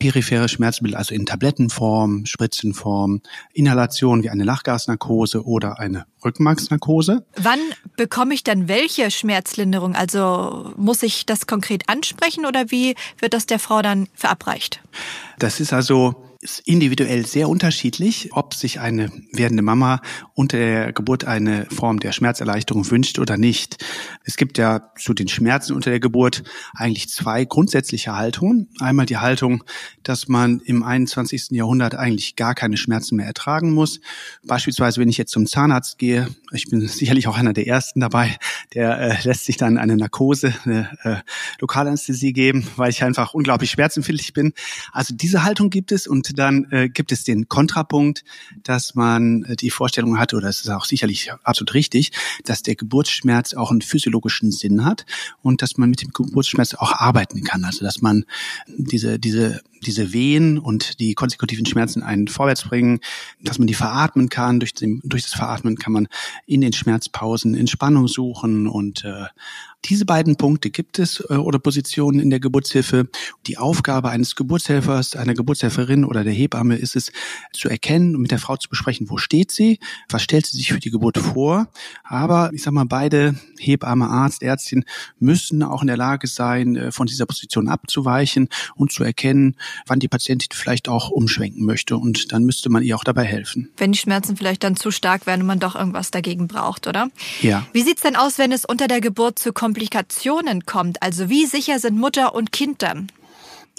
periphere 0.00 0.48
Schmerzmittel, 0.48 0.96
also 0.96 1.14
in 1.14 1.26
Tablettenform, 1.26 2.26
Spritzenform, 2.26 3.20
Inhalation 3.52 4.24
wie 4.24 4.30
eine 4.30 4.42
Lachgasnarkose 4.42 5.44
oder 5.44 5.78
eine 5.78 6.06
Rückenmarksnarkose. 6.24 7.24
Wann 7.36 7.60
bekomme 7.96 8.34
ich 8.34 8.42
dann 8.42 8.66
welche 8.66 9.12
Schmerzlinderung? 9.12 9.94
Also 9.94 10.72
muss 10.76 11.04
ich 11.04 11.26
das 11.26 11.46
konkret 11.46 11.88
ansprechen 11.88 12.46
oder 12.46 12.72
wie 12.72 12.96
wird 13.18 13.34
das 13.34 13.46
der 13.46 13.60
Frau 13.60 13.82
dann 13.82 14.08
verabreicht? 14.14 14.80
Das 15.38 15.60
ist 15.60 15.72
also 15.72 16.29
ist 16.42 16.60
individuell 16.64 17.26
sehr 17.26 17.50
unterschiedlich, 17.50 18.30
ob 18.32 18.54
sich 18.54 18.80
eine 18.80 19.12
werdende 19.30 19.62
Mama 19.62 20.00
unter 20.32 20.56
der 20.56 20.92
Geburt 20.94 21.26
eine 21.26 21.66
Form 21.66 22.00
der 22.00 22.12
Schmerzerleichterung 22.12 22.90
wünscht 22.90 23.18
oder 23.18 23.36
nicht. 23.36 23.84
Es 24.24 24.38
gibt 24.38 24.56
ja 24.56 24.90
zu 24.98 25.12
den 25.12 25.28
Schmerzen 25.28 25.74
unter 25.74 25.90
der 25.90 26.00
Geburt 26.00 26.42
eigentlich 26.72 27.10
zwei 27.10 27.44
grundsätzliche 27.44 28.16
Haltungen. 28.16 28.70
Einmal 28.78 29.04
die 29.04 29.18
Haltung, 29.18 29.64
dass 30.02 30.28
man 30.28 30.60
im 30.60 30.82
21. 30.82 31.50
Jahrhundert 31.50 31.94
eigentlich 31.94 32.36
gar 32.36 32.54
keine 32.54 32.78
Schmerzen 32.78 33.16
mehr 33.16 33.26
ertragen 33.26 33.72
muss. 33.72 34.00
Beispielsweise, 34.42 34.98
wenn 34.98 35.10
ich 35.10 35.18
jetzt 35.18 35.32
zum 35.32 35.46
Zahnarzt 35.46 35.98
gehe, 35.98 36.26
ich 36.52 36.70
bin 36.70 36.80
sicherlich 36.88 37.28
auch 37.28 37.36
einer 37.36 37.52
der 37.52 37.66
ersten 37.66 38.00
dabei, 38.00 38.38
der 38.72 38.98
äh, 38.98 39.16
lässt 39.24 39.44
sich 39.44 39.58
dann 39.58 39.76
eine 39.76 39.98
Narkose, 39.98 40.54
eine 40.64 40.88
äh, 41.02 41.16
Lokalanästhesie 41.60 42.32
geben, 42.32 42.66
weil 42.76 42.88
ich 42.88 43.04
einfach 43.04 43.34
unglaublich 43.34 43.72
schmerzempfindlich 43.72 44.32
bin. 44.32 44.54
Also 44.90 45.14
diese 45.14 45.44
Haltung 45.44 45.68
gibt 45.68 45.92
es 45.92 46.06
und 46.06 46.29
dann 46.34 46.66
äh, 46.70 46.88
gibt 46.88 47.12
es 47.12 47.24
den 47.24 47.48
Kontrapunkt, 47.48 48.24
dass 48.62 48.94
man 48.94 49.44
äh, 49.44 49.56
die 49.56 49.70
Vorstellung 49.70 50.18
hat, 50.18 50.34
oder 50.34 50.48
es 50.48 50.60
ist 50.60 50.70
auch 50.70 50.84
sicherlich 50.84 51.32
absolut 51.44 51.74
richtig, 51.74 52.12
dass 52.44 52.62
der 52.62 52.76
Geburtsschmerz 52.76 53.54
auch 53.54 53.70
einen 53.70 53.82
physiologischen 53.82 54.50
Sinn 54.50 54.84
hat 54.84 55.06
und 55.42 55.62
dass 55.62 55.76
man 55.76 55.90
mit 55.90 56.02
dem 56.02 56.10
Geburtsschmerz 56.10 56.74
auch 56.74 56.92
arbeiten 56.92 57.44
kann. 57.44 57.64
Also 57.64 57.84
dass 57.84 58.02
man 58.02 58.24
diese, 58.66 59.18
diese 59.18 59.60
diese 59.82 60.12
Wehen 60.12 60.58
und 60.58 61.00
die 61.00 61.14
konsekutiven 61.14 61.66
Schmerzen 61.66 62.02
einen 62.02 62.28
vorwärts 62.28 62.64
bringen, 62.64 63.00
dass 63.42 63.58
man 63.58 63.66
die 63.66 63.74
veratmen 63.74 64.28
kann. 64.28 64.60
Durch, 64.60 64.74
den, 64.74 65.00
durch 65.04 65.22
das 65.22 65.32
Veratmen 65.32 65.76
kann 65.76 65.92
man 65.92 66.08
in 66.46 66.60
den 66.60 66.72
Schmerzpausen 66.72 67.54
Entspannung 67.54 68.08
suchen 68.08 68.66
und 68.66 69.04
äh, 69.04 69.26
diese 69.86 70.04
beiden 70.04 70.36
Punkte 70.36 70.70
gibt 70.70 70.98
es 70.98 71.24
äh, 71.30 71.34
oder 71.34 71.58
Positionen 71.58 72.20
in 72.20 72.30
der 72.30 72.40
Geburtshilfe. 72.40 73.08
Die 73.46 73.58
Aufgabe 73.58 74.10
eines 74.10 74.36
Geburtshelfers, 74.36 75.16
einer 75.16 75.34
Geburtshelferin 75.34 76.04
oder 76.04 76.24
der 76.24 76.32
Hebamme 76.32 76.76
ist 76.76 76.96
es 76.96 77.12
zu 77.52 77.68
erkennen 77.68 78.14
und 78.14 78.22
mit 78.22 78.30
der 78.30 78.38
Frau 78.38 78.56
zu 78.56 78.68
besprechen, 78.68 79.08
wo 79.08 79.16
steht 79.16 79.50
sie, 79.50 79.78
was 80.08 80.22
stellt 80.22 80.46
sie 80.46 80.56
sich 80.56 80.72
für 80.72 80.80
die 80.80 80.90
Geburt 80.90 81.18
vor. 81.18 81.68
Aber 82.04 82.50
ich 82.52 82.62
sag 82.62 82.72
mal, 82.72 82.84
beide 82.84 83.34
Hebamme, 83.58 84.08
Arzt, 84.08 84.42
Ärztin 84.42 84.84
müssen 85.18 85.62
auch 85.62 85.80
in 85.80 85.86
der 85.86 85.96
Lage 85.96 86.26
sein, 86.26 86.76
äh, 86.76 86.92
von 86.92 87.06
dieser 87.06 87.26
Position 87.26 87.68
abzuweichen 87.68 88.48
und 88.74 88.92
zu 88.92 89.02
erkennen, 89.02 89.56
wann 89.86 89.98
die 89.98 90.08
Patientin 90.08 90.50
vielleicht 90.52 90.88
auch 90.88 91.10
umschwenken 91.10 91.64
möchte. 91.64 91.96
Und 91.96 92.32
dann 92.32 92.44
müsste 92.44 92.68
man 92.68 92.82
ihr 92.82 92.96
auch 92.96 93.04
dabei 93.04 93.24
helfen. 93.24 93.70
Wenn 93.76 93.92
die 93.92 93.98
Schmerzen 93.98 94.36
vielleicht 94.36 94.62
dann 94.62 94.76
zu 94.76 94.90
stark 94.90 95.26
werden 95.26 95.42
und 95.42 95.46
man 95.46 95.58
doch 95.58 95.74
irgendwas 95.74 96.10
dagegen 96.10 96.48
braucht, 96.48 96.86
oder? 96.86 97.08
Ja. 97.40 97.66
Wie 97.72 97.82
sieht's 97.82 98.02
denn 98.02 98.16
aus, 98.16 98.38
wenn 98.38 98.52
es 98.52 98.64
unter 98.64 98.86
der 98.86 99.00
Geburt 99.00 99.38
zu 99.38 99.52
Komplikationen 99.70 100.66
kommt? 100.66 101.00
Also 101.00 101.28
wie 101.28 101.46
sicher 101.46 101.78
sind 101.78 101.96
Mutter 101.96 102.34
und 102.34 102.50
Kind 102.50 102.82
dann? 102.82 103.06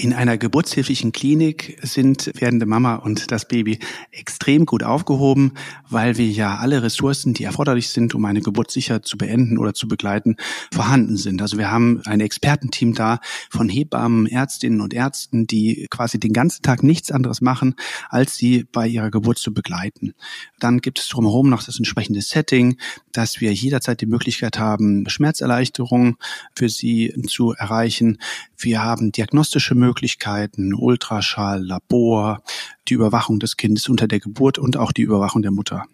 In 0.02 0.14
einer 0.14 0.40
geburtshilflichen 0.40 1.12
Klinik 1.12 1.78
sind 1.84 2.32
werdende 2.34 2.66
Mama 2.66 2.96
und 2.96 3.32
das 3.32 3.48
Baby 3.48 3.78
extrem 4.10 4.66
gut 4.66 4.82
aufgehoben, 4.82 5.54
weil 5.90 6.18
wir 6.18 6.26
ja 6.26 6.56
alle 6.56 6.82
Ressourcen, 6.82 7.36
die 7.36 7.44
erforderlich 7.44 7.90
sind, 7.90 8.16
um 8.16 8.26
eine 8.26 8.42
Geburt 8.42 8.72
sicher 8.72 9.04
zu 9.04 9.16
beenden 9.16 9.60
oder 9.60 9.76
zu 9.76 9.88
begleiten, 9.88 10.38
vorhanden 10.74 11.18
sind. 11.18 11.40
Also 11.40 11.60
wir 11.60 11.70
haben 11.70 12.02
ein 12.06 12.20
Expertenteam 12.20 12.96
da 12.96 13.20
von 13.52 13.70
Hebammen, 13.70 14.26
Ärztinnen 14.26 14.82
und 14.82 14.96
Ärzten, 14.96 15.46
die 15.46 15.86
quasi 15.92 16.20
den 16.20 16.34
ganzen 16.34 16.64
Tag 16.64 16.82
nichts 16.82 17.12
anderes 17.12 17.40
machen, 17.40 17.76
als 18.10 18.36
sie 18.36 18.66
bei 18.72 18.88
ihrer 18.88 19.12
Geburt 19.12 19.38
zu 19.38 19.54
begleiten. 19.54 20.16
Dann 20.58 20.80
gibt 20.80 20.98
es 20.98 21.10
drumherum 21.10 21.48
noch 21.48 21.62
das 21.62 21.78
entsprechende 21.78 22.24
Setting, 22.24 22.78
dass 23.12 23.40
wir 23.40 23.54
jederzeit 23.54 24.02
die 24.02 24.08
Möglichkeit 24.08 24.58
haben, 24.58 25.08
Schmerzerleichterung 25.08 26.18
für 26.56 26.70
sie 26.70 27.14
zu 27.28 27.52
erreichen. 27.52 28.18
Wir 28.58 28.84
haben 28.84 29.12
diagnostische 29.12 29.76
Möglichkeiten, 29.76 29.91
Ultraschall, 30.74 31.64
Labor, 31.64 32.42
die 32.88 32.94
Überwachung 32.94 33.40
des 33.40 33.58
Kindes 33.58 33.90
unter 33.90 34.08
der 34.08 34.20
Geburt 34.20 34.58
und 34.58 34.78
auch 34.78 34.92
die 34.92 35.02
Überwachung 35.02 35.42
der 35.42 35.52
Mutter. 35.52 35.86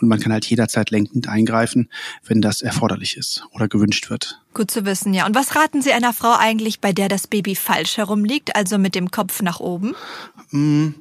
Und 0.00 0.08
man 0.08 0.20
kann 0.20 0.32
halt 0.32 0.46
jederzeit 0.46 0.90
lenkend 0.90 1.28
eingreifen, 1.28 1.90
wenn 2.24 2.40
das 2.40 2.62
erforderlich 2.62 3.16
ist 3.16 3.44
oder 3.52 3.68
gewünscht 3.68 4.10
wird. 4.10 4.40
Gut 4.54 4.70
zu 4.70 4.86
wissen, 4.86 5.12
ja. 5.12 5.26
Und 5.26 5.34
was 5.34 5.56
raten 5.56 5.82
Sie 5.82 5.92
einer 5.92 6.12
Frau 6.12 6.34
eigentlich, 6.38 6.80
bei 6.80 6.92
der 6.92 7.08
das 7.08 7.26
Baby 7.26 7.54
falsch 7.54 7.96
herumliegt, 7.96 8.56
also 8.56 8.78
mit 8.78 8.94
dem 8.94 9.10
Kopf 9.10 9.42
nach 9.42 9.60
oben? 9.60 9.94
Hm, 10.50 10.94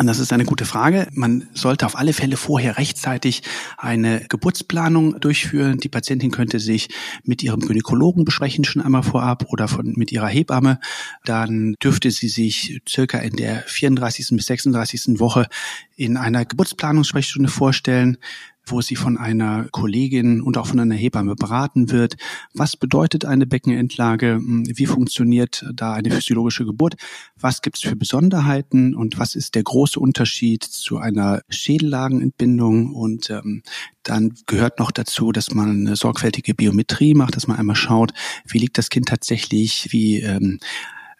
und 0.00 0.06
das 0.06 0.18
ist 0.18 0.32
eine 0.32 0.46
gute 0.46 0.64
Frage. 0.64 1.08
Man 1.12 1.46
sollte 1.52 1.84
auf 1.84 1.94
alle 1.94 2.14
Fälle 2.14 2.38
vorher 2.38 2.78
rechtzeitig 2.78 3.42
eine 3.76 4.24
Geburtsplanung 4.30 5.20
durchführen. 5.20 5.76
Die 5.76 5.90
Patientin 5.90 6.30
könnte 6.30 6.58
sich 6.58 6.88
mit 7.22 7.42
ihrem 7.42 7.60
Gynäkologen 7.60 8.24
besprechen 8.24 8.64
schon 8.64 8.80
einmal 8.80 9.02
vorab 9.02 9.44
oder 9.50 9.68
von, 9.68 9.92
mit 9.96 10.10
ihrer 10.10 10.28
Hebamme. 10.28 10.80
Dann 11.26 11.74
dürfte 11.84 12.10
sie 12.10 12.28
sich 12.28 12.80
circa 12.88 13.18
in 13.18 13.36
der 13.36 13.62
34. 13.66 14.28
bis 14.30 14.46
36. 14.46 15.20
Woche 15.20 15.48
in 15.96 16.16
einer 16.16 16.46
Geburtsplanungssprechstunde 16.46 17.50
vorstellen 17.50 18.16
wo 18.66 18.80
sie 18.80 18.96
von 18.96 19.16
einer 19.16 19.66
Kollegin 19.70 20.40
und 20.40 20.56
auch 20.56 20.66
von 20.66 20.80
einer 20.80 20.94
Hebamme 20.94 21.34
beraten 21.34 21.90
wird. 21.90 22.16
Was 22.54 22.76
bedeutet 22.76 23.24
eine 23.24 23.46
Beckenendlage? 23.46 24.34
Hm, 24.34 24.64
wie 24.66 24.86
funktioniert 24.86 25.64
da 25.74 25.92
eine 25.92 26.10
physiologische 26.10 26.64
Geburt? 26.64 26.94
Was 27.38 27.62
gibt 27.62 27.76
es 27.76 27.82
für 27.82 27.96
Besonderheiten 27.96 28.94
und 28.94 29.18
was 29.18 29.34
ist 29.34 29.54
der 29.54 29.62
große 29.62 29.98
Unterschied 29.98 30.62
zu 30.62 30.98
einer 30.98 31.42
Schädellagenentbindung? 31.48 32.94
Und 32.94 33.30
ähm, 33.30 33.62
dann 34.02 34.34
gehört 34.46 34.78
noch 34.78 34.90
dazu, 34.90 35.32
dass 35.32 35.54
man 35.54 35.70
eine 35.70 35.96
sorgfältige 35.96 36.54
Biometrie 36.54 37.14
macht, 37.14 37.36
dass 37.36 37.46
man 37.46 37.58
einmal 37.58 37.76
schaut, 37.76 38.12
wie 38.46 38.58
liegt 38.58 38.78
das 38.78 38.90
Kind 38.90 39.08
tatsächlich, 39.08 39.88
wie 39.90 40.20
ähm, 40.20 40.60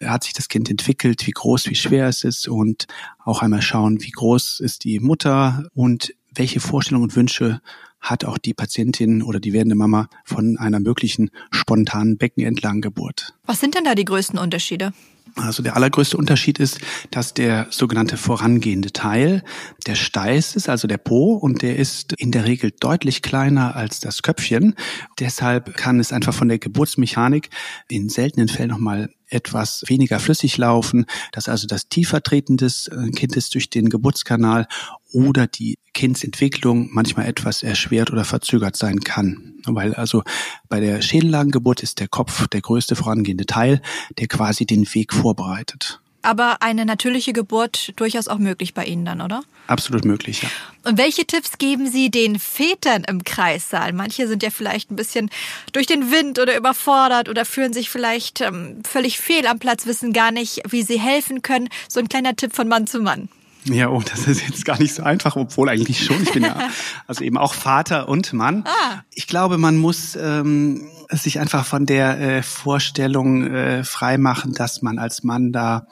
hat 0.03 0.25
sich 0.25 0.33
das 0.33 0.49
Kind 0.49 0.71
entwickelt, 0.71 1.27
wie 1.27 1.33
groß, 1.33 1.69
wie 1.69 1.75
schwer 1.75 2.09
es 2.09 2.25
ist 2.25 2.49
und 2.49 2.87
auch 3.19 3.43
einmal 3.43 3.63
schauen, 3.63 4.03
wie 4.03 4.11
groß 4.11 4.61
ist 4.61 4.85
die 4.85 4.99
Mutter 4.99 5.69
und 5.75 6.15
welche 6.35 6.61
Vorstellungen 6.61 7.05
und 7.05 7.17
Wünsche 7.17 7.61
hat 8.01 8.25
auch 8.25 8.39
die 8.39 8.55
Patientin 8.55 9.23
oder 9.23 9.41
die 9.41 9.53
werdende 9.53 9.77
Mama 9.77 10.09
von 10.25 10.57
einer 10.57 10.81
möglichen 10.81 11.31
spontanen 11.51 12.17
Beckenentlanggeburt. 12.17 13.35
Was 13.45 13.61
sind 13.61 13.75
denn 13.75 13.85
da 13.85 13.95
die 13.95 14.07
größten 14.07 14.39
Unterschiede? 14.39 14.93
Also 15.37 15.63
der 15.63 15.77
allergrößte 15.77 16.17
Unterschied 16.17 16.59
ist, 16.59 16.81
dass 17.11 17.35
der 17.35 17.69
sogenannte 17.71 18.17
vorangehende 18.17 18.93
Teil 18.93 19.45
der 19.87 19.95
Steiß 19.95 20.57
ist, 20.57 20.69
also 20.69 20.89
der 20.89 20.99
Po, 20.99 21.35
und 21.35 21.63
der 21.63 21.77
ist 21.77 22.15
in 22.15 22.33
der 22.33 22.47
Regel 22.47 22.73
deutlich 22.79 23.23
kleiner 23.23 23.77
als 23.77 24.01
das 24.01 24.23
Köpfchen. 24.23 24.75
Deshalb 25.19 25.77
kann 25.77 26.01
es 26.01 26.13
einfach 26.13 26.35
von 26.35 26.49
der 26.49 26.59
Geburtsmechanik 26.59 27.51
in 27.89 28.09
seltenen 28.09 28.49
Fällen 28.49 28.71
nochmal 28.71 29.11
etwas 29.29 29.85
weniger 29.87 30.19
flüssig 30.19 30.59
laufen, 30.59 31.07
dass 31.33 31.49
also 31.49 31.67
das 31.67 31.89
Tiefertreten 31.89 32.57
des 32.57 32.89
äh, 32.89 33.11
Kindes 33.11 33.49
durch 33.51 33.71
den 33.71 33.89
Geburtskanal 33.89 34.67
oder 35.13 35.47
die 35.47 35.79
Kindsentwicklung 35.95 36.89
manchmal 36.93 37.27
etwas 37.27 37.63
erschwert 37.63 38.11
oder 38.11 38.25
verzögert 38.25 38.77
sein 38.77 39.01
kann. 39.01 39.55
Weil 39.67 39.95
also 39.95 40.23
bei 40.69 40.81
der 40.81 41.03
Schädellagengeburt 41.03 41.83
ist 41.83 42.01
der 42.01 42.09
Kopf 42.09 42.49
der 42.49 42.61
größte 42.61 42.97
vorangehende 42.97 43.47
Teil, 43.47 43.83
der 44.19 44.29
quasi 44.29 44.67
den 44.67 44.93
Weg 44.95 45.13
vorbereitet. 45.13 46.01
Aber 46.23 46.61
eine 46.61 46.85
natürliche 46.85 47.33
Geburt 47.33 47.93
durchaus 47.97 48.29
auch 48.29 48.39
möglich 48.39 48.75
bei 48.75 48.85
Ihnen 48.85 49.07
dann, 49.07 49.23
oder? 49.23 49.43
Absolut 49.69 50.05
möglich, 50.05 50.43
ja. 50.43 50.51
Und 50.85 50.99
welche 50.99 51.25
Tipps 51.25 51.57
geben 51.57 51.91
Sie 51.91 52.11
den 52.11 52.39
Vätern 52.39 53.05
im 53.05 53.25
Kreissaal? 53.25 53.93
Manche 53.95 54.29
sind 54.29 54.43
ja 54.43 54.51
vielleicht 54.51 54.91
ein 54.91 54.97
bisschen 54.97 55.31
durch 55.73 55.87
den 55.87 56.11
Wind 56.11 56.39
oder 56.39 56.57
überfordert 56.57 57.31
oder 57.31 57.47
fühlen 57.47 57.73
sich 57.73 57.89
vielleicht 57.89 58.43
ähm, 58.43 58.83
völlig 58.85 59.19
fehl 59.19 59.47
am 59.47 59.59
Platz, 59.59 59.87
wissen 59.87 60.13
gar 60.13 60.31
nicht, 60.31 60.61
wie 60.69 60.83
sie 60.83 61.01
helfen 61.01 61.41
können. 61.41 61.69
So 61.89 62.01
ein 62.01 62.09
kleiner 62.09 62.37
Tipp 62.37 62.55
von 62.55 62.69
Mann 62.69 62.87
zu 62.87 63.01
Mann. 63.01 63.31
Ja, 63.65 63.91
oh, 63.91 64.03
das 64.03 64.27
ist 64.27 64.43
jetzt 64.47 64.65
gar 64.65 64.79
nicht 64.79 64.95
so 64.95 65.03
einfach, 65.03 65.37
obwohl 65.37 65.69
eigentlich 65.69 66.03
schon. 66.03 66.23
Ich 66.23 66.33
bin 66.33 66.45
ja 66.45 66.57
also 67.07 67.23
eben 67.25 67.37
auch 67.37 67.55
Vater 67.55 68.09
und 68.09 68.33
Mann. 68.33 68.65
Ah. 68.67 69.03
Ich 69.13 69.27
glaube, 69.27 69.59
man 69.59 69.77
muss 69.77 70.17
ähm, 70.17 70.89
sich 71.11 71.39
einfach 71.39 71.67
von 71.67 71.85
der 71.85 72.21
äh, 72.21 72.43
Vorstellung 72.43 73.47
äh, 73.47 73.85
freimachen, 73.85 74.55
dass 74.55 74.81
man 74.81 74.99
als 74.99 75.23
Mann 75.23 75.53
da 75.53 75.87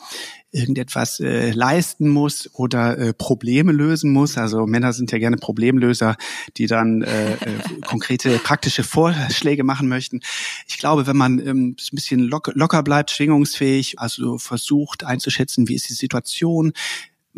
irgendetwas 0.50 1.20
äh, 1.20 1.50
leisten 1.50 2.08
muss 2.08 2.48
oder 2.54 2.96
äh, 2.96 3.12
Probleme 3.12 3.70
lösen 3.72 4.12
muss. 4.12 4.38
Also 4.38 4.66
Männer 4.66 4.94
sind 4.94 5.12
ja 5.12 5.18
gerne 5.18 5.37
Problemlöser, 5.37 6.16
die 6.56 6.66
dann 6.66 7.02
äh, 7.02 7.34
äh, 7.34 7.37
konkrete 7.87 8.38
praktische 8.38 8.82
Vorschläge 8.82 9.62
machen 9.62 9.88
möchten. 9.88 10.20
Ich 10.66 10.78
glaube, 10.78 11.06
wenn 11.06 11.18
man 11.18 11.38
ähm, 11.38 11.76
ein 11.78 11.94
bisschen 11.94 12.20
locker, 12.20 12.52
locker 12.54 12.82
bleibt, 12.82 13.10
schwingungsfähig, 13.10 13.98
also 13.98 14.38
versucht 14.38 15.04
einzuschätzen, 15.04 15.68
wie 15.68 15.75
ist 15.75 15.90
die 15.90 15.94
Situation, 15.94 16.72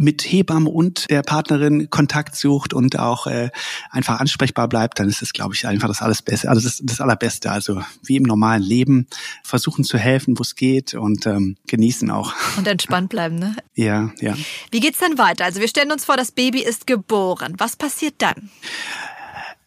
mit 0.00 0.22
Hebamme 0.22 0.70
und 0.70 1.10
der 1.10 1.22
Partnerin 1.22 1.90
Kontakt 1.90 2.34
sucht 2.34 2.72
und 2.72 2.98
auch 2.98 3.26
äh, 3.26 3.50
einfach 3.90 4.18
ansprechbar 4.18 4.66
bleibt, 4.66 4.98
dann 4.98 5.08
ist 5.08 5.20
es, 5.20 5.34
glaube 5.34 5.54
ich, 5.54 5.66
einfach 5.66 5.88
das 5.88 6.00
alles 6.00 6.22
Beste, 6.22 6.48
also 6.48 6.62
das, 6.62 6.80
das 6.82 7.02
Allerbeste. 7.02 7.50
Also 7.50 7.82
wie 8.02 8.16
im 8.16 8.22
normalen 8.22 8.62
Leben 8.62 9.06
versuchen 9.44 9.84
zu 9.84 9.98
helfen, 9.98 10.38
wo 10.38 10.42
es 10.42 10.54
geht 10.56 10.94
und 10.94 11.26
ähm, 11.26 11.58
genießen 11.66 12.10
auch. 12.10 12.32
Und 12.56 12.66
entspannt 12.66 13.10
bleiben, 13.10 13.36
ne? 13.36 13.54
Ja, 13.74 14.10
ja. 14.20 14.36
Wie 14.70 14.80
geht's 14.80 14.98
dann 14.98 15.16
weiter? 15.16 15.44
Also 15.46 15.60
wir 15.60 15.68
stellen 15.68 15.90
uns 15.90 16.04
vor, 16.04 16.16
das 16.18 16.32
Baby 16.32 16.62
ist 16.62 16.86
geboren. 16.86 17.54
Was 17.56 17.76
passiert 17.76 18.14
dann? 18.18 18.50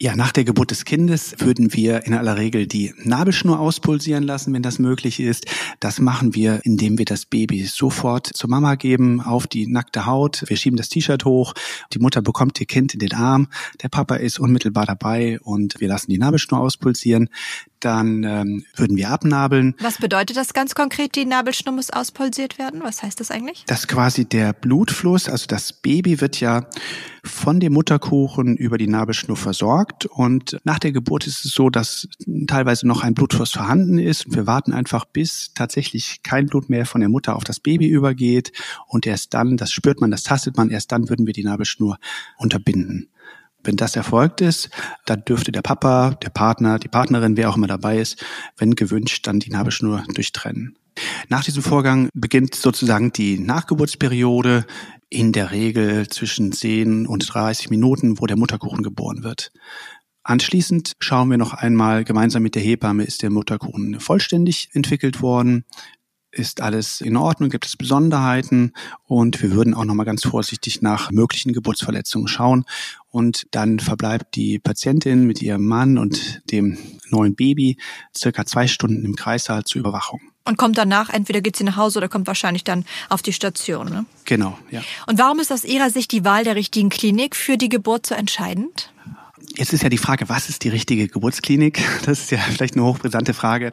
Ja, 0.03 0.17
nach 0.17 0.33
der 0.33 0.43
Geburt 0.43 0.69
des 0.71 0.83
Kindes 0.83 1.33
würden 1.37 1.71
wir 1.71 2.05
in 2.05 2.13
aller 2.13 2.35
Regel 2.35 2.67
die 2.67 2.93
Nabelschnur 3.05 3.57
auspulsieren 3.57 4.25
lassen, 4.25 4.53
wenn 4.53 4.61
das 4.61 4.77
möglich 4.77 5.21
ist. 5.21 5.45
Das 5.79 6.01
machen 6.01 6.35
wir, 6.35 6.59
indem 6.65 6.97
wir 6.97 7.05
das 7.05 7.25
Baby 7.25 7.63
sofort 7.63 8.27
zur 8.27 8.49
Mama 8.49 8.75
geben, 8.75 9.21
auf 9.21 9.47
die 9.47 9.65
nackte 9.65 10.05
Haut. 10.05 10.43
Wir 10.47 10.57
schieben 10.57 10.75
das 10.75 10.89
T-Shirt 10.89 11.23
hoch. 11.23 11.53
Die 11.93 11.99
Mutter 11.99 12.21
bekommt 12.21 12.59
ihr 12.59 12.67
Kind 12.67 12.93
in 12.93 12.99
den 12.99 13.13
Arm. 13.13 13.47
Der 13.81 13.87
Papa 13.87 14.15
ist 14.15 14.41
unmittelbar 14.41 14.85
dabei 14.85 15.39
und 15.39 15.79
wir 15.79 15.87
lassen 15.87 16.11
die 16.11 16.17
Nabelschnur 16.17 16.59
auspulsieren 16.59 17.29
dann 17.85 18.23
ähm, 18.23 18.65
würden 18.75 18.97
wir 18.97 19.09
abnabeln. 19.09 19.75
Was 19.79 19.97
bedeutet 19.97 20.37
das 20.37 20.53
ganz 20.53 20.75
konkret, 20.75 21.15
die 21.15 21.25
Nabelschnur 21.25 21.75
muss 21.75 21.89
auspulsiert 21.89 22.57
werden? 22.57 22.81
Was 22.83 23.03
heißt 23.03 23.19
das 23.19 23.31
eigentlich? 23.31 23.65
Dass 23.67 23.87
quasi 23.87 24.25
der 24.25 24.53
Blutfluss, 24.53 25.29
also 25.29 25.45
das 25.47 25.73
Baby 25.73 26.21
wird 26.21 26.39
ja 26.39 26.65
von 27.23 27.59
dem 27.59 27.73
Mutterkuchen 27.73 28.57
über 28.57 28.77
die 28.77 28.87
Nabelschnur 28.87 29.37
versorgt 29.37 30.05
und 30.05 30.59
nach 30.65 30.79
der 30.79 30.91
Geburt 30.91 31.25
ist 31.25 31.45
es 31.45 31.51
so, 31.51 31.69
dass 31.69 32.07
teilweise 32.47 32.85
noch 32.85 33.01
ein 33.01 33.13
Blutfluss 33.13 33.51
vorhanden 33.51 33.97
ist 33.97 34.25
und 34.25 34.35
wir 34.35 34.45
warten 34.45 34.73
einfach, 34.73 35.05
bis 35.05 35.53
tatsächlich 35.53 36.21
kein 36.23 36.47
Blut 36.47 36.69
mehr 36.69 36.85
von 36.85 36.99
der 36.99 37.09
Mutter 37.09 37.35
auf 37.37 37.45
das 37.45 37.61
Baby 37.61 37.87
übergeht 37.87 38.51
und 38.87 39.07
erst 39.07 39.33
dann, 39.33 39.55
das 39.55 39.71
spürt 39.71 40.01
man, 40.01 40.11
das 40.11 40.23
tastet 40.23 40.57
man, 40.57 40.69
erst 40.69 40.91
dann 40.91 41.09
würden 41.09 41.25
wir 41.25 41.33
die 41.33 41.45
Nabelschnur 41.45 41.97
unterbinden. 42.37 43.07
Wenn 43.63 43.75
das 43.75 43.95
erfolgt 43.95 44.41
ist, 44.41 44.69
dann 45.05 45.23
dürfte 45.25 45.51
der 45.51 45.61
Papa, 45.61 46.11
der 46.21 46.29
Partner, 46.29 46.79
die 46.79 46.87
Partnerin, 46.87 47.37
wer 47.37 47.49
auch 47.49 47.57
immer 47.57 47.67
dabei 47.67 47.99
ist, 47.99 48.23
wenn 48.57 48.75
gewünscht, 48.75 49.25
dann 49.27 49.39
die 49.39 49.49
Nabelschnur 49.49 50.03
durchtrennen. 50.13 50.77
Nach 51.29 51.43
diesem 51.43 51.63
Vorgang 51.63 52.09
beginnt 52.13 52.55
sozusagen 52.55 53.11
die 53.13 53.39
Nachgeburtsperiode, 53.39 54.65
in 55.09 55.31
der 55.31 55.51
Regel 55.51 56.07
zwischen 56.09 56.51
10 56.51 57.05
und 57.05 57.31
30 57.31 57.69
Minuten, 57.69 58.19
wo 58.19 58.25
der 58.25 58.37
Mutterkuchen 58.37 58.83
geboren 58.83 59.23
wird. 59.23 59.51
Anschließend 60.23 60.93
schauen 60.99 61.29
wir 61.29 61.37
noch 61.37 61.53
einmal 61.53 62.03
gemeinsam 62.03 62.43
mit 62.43 62.55
der 62.55 62.61
Hebamme, 62.61 63.03
ist 63.03 63.21
der 63.21 63.29
Mutterkuchen 63.29 63.99
vollständig 63.99 64.69
entwickelt 64.73 65.21
worden, 65.21 65.65
ist 66.33 66.61
alles 66.61 66.99
in 66.99 67.15
Ordnung, 67.15 67.49
gibt 67.49 67.65
es 67.65 67.77
Besonderheiten 67.77 68.73
und 69.05 69.41
wir 69.41 69.51
würden 69.51 69.73
auch 69.73 69.85
nochmal 69.85 70.05
ganz 70.05 70.23
vorsichtig 70.23 70.81
nach 70.81 71.11
möglichen 71.11 71.53
Geburtsverletzungen 71.53 72.27
schauen 72.27 72.65
und 73.09 73.45
dann 73.51 73.79
verbleibt 73.79 74.35
die 74.35 74.59
Patientin 74.59 75.25
mit 75.25 75.41
ihrem 75.41 75.65
Mann 75.65 75.97
und 75.97 76.41
dem 76.51 76.77
neuen 77.09 77.35
Baby 77.35 77.77
circa 78.15 78.45
zwei 78.45 78.67
Stunden 78.67 79.05
im 79.05 79.15
Kreissaal 79.15 79.63
zur 79.63 79.79
Überwachung. 79.79 80.19
Und 80.45 80.57
kommt 80.57 80.77
danach, 80.77 81.09
entweder 81.09 81.39
geht 81.39 81.55
sie 81.55 81.63
nach 81.63 81.77
Hause 81.77 81.99
oder 81.99 82.09
kommt 82.09 82.27
wahrscheinlich 82.27 82.65
dann 82.65 82.83
auf 83.07 83.21
die 83.21 83.31
Station. 83.31 83.89
Ne? 83.89 84.05
Genau, 84.25 84.57
ja. 84.71 84.81
Und 85.07 85.17
warum 85.17 85.39
ist 85.39 85.53
aus 85.53 85.63
Ihrer 85.63 85.89
Sicht 85.89 86.11
die 86.11 86.25
Wahl 86.25 86.43
der 86.43 86.55
richtigen 86.55 86.89
Klinik 86.89 87.35
für 87.35 87.57
die 87.57 87.69
Geburt 87.69 88.05
so 88.05 88.15
entscheidend? 88.15 88.91
Jetzt 89.55 89.71
ist 89.71 89.83
ja 89.83 89.89
die 89.89 89.97
Frage, 89.97 90.27
was 90.27 90.49
ist 90.49 90.63
die 90.63 90.69
richtige 90.69 91.07
Geburtsklinik? 91.07 91.81
Das 92.05 92.19
ist 92.19 92.31
ja 92.31 92.39
vielleicht 92.39 92.75
eine 92.75 92.83
hochbrisante 92.83 93.33
Frage. 93.33 93.71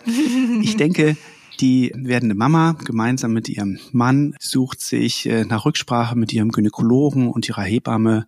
Ich 0.63 0.77
denke, 0.77 1.17
die 1.61 1.93
werdende 1.95 2.35
Mama 2.35 2.77
gemeinsam 2.85 3.33
mit 3.33 3.49
ihrem 3.49 3.79
Mann 3.93 4.35
sucht 4.41 4.81
sich 4.81 5.27
äh, 5.27 5.45
nach 5.45 5.65
Rücksprache 5.65 6.17
mit 6.17 6.33
ihrem 6.33 6.51
Gynäkologen 6.51 7.29
und 7.29 7.49
ihrer 7.49 7.63
Hebamme, 7.63 8.27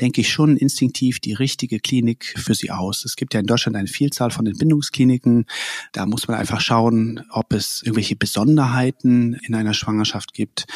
denke 0.00 0.20
ich 0.20 0.30
schon 0.30 0.56
instinktiv 0.56 1.20
die 1.20 1.32
richtige 1.32 1.80
Klinik 1.80 2.34
für 2.36 2.54
sie 2.54 2.70
aus. 2.70 3.04
Es 3.04 3.16
gibt 3.16 3.34
ja 3.34 3.40
in 3.40 3.46
Deutschland 3.46 3.76
eine 3.76 3.88
Vielzahl 3.88 4.30
von 4.30 4.46
Entbindungskliniken. 4.46 5.46
Da 5.92 6.06
muss 6.06 6.28
man 6.28 6.36
einfach 6.36 6.60
schauen, 6.60 7.24
ob 7.30 7.52
es 7.52 7.82
irgendwelche 7.82 8.16
Besonderheiten 8.16 9.34
in 9.34 9.54
einer 9.54 9.74
Schwangerschaft 9.74 10.34
gibt, 10.34 10.66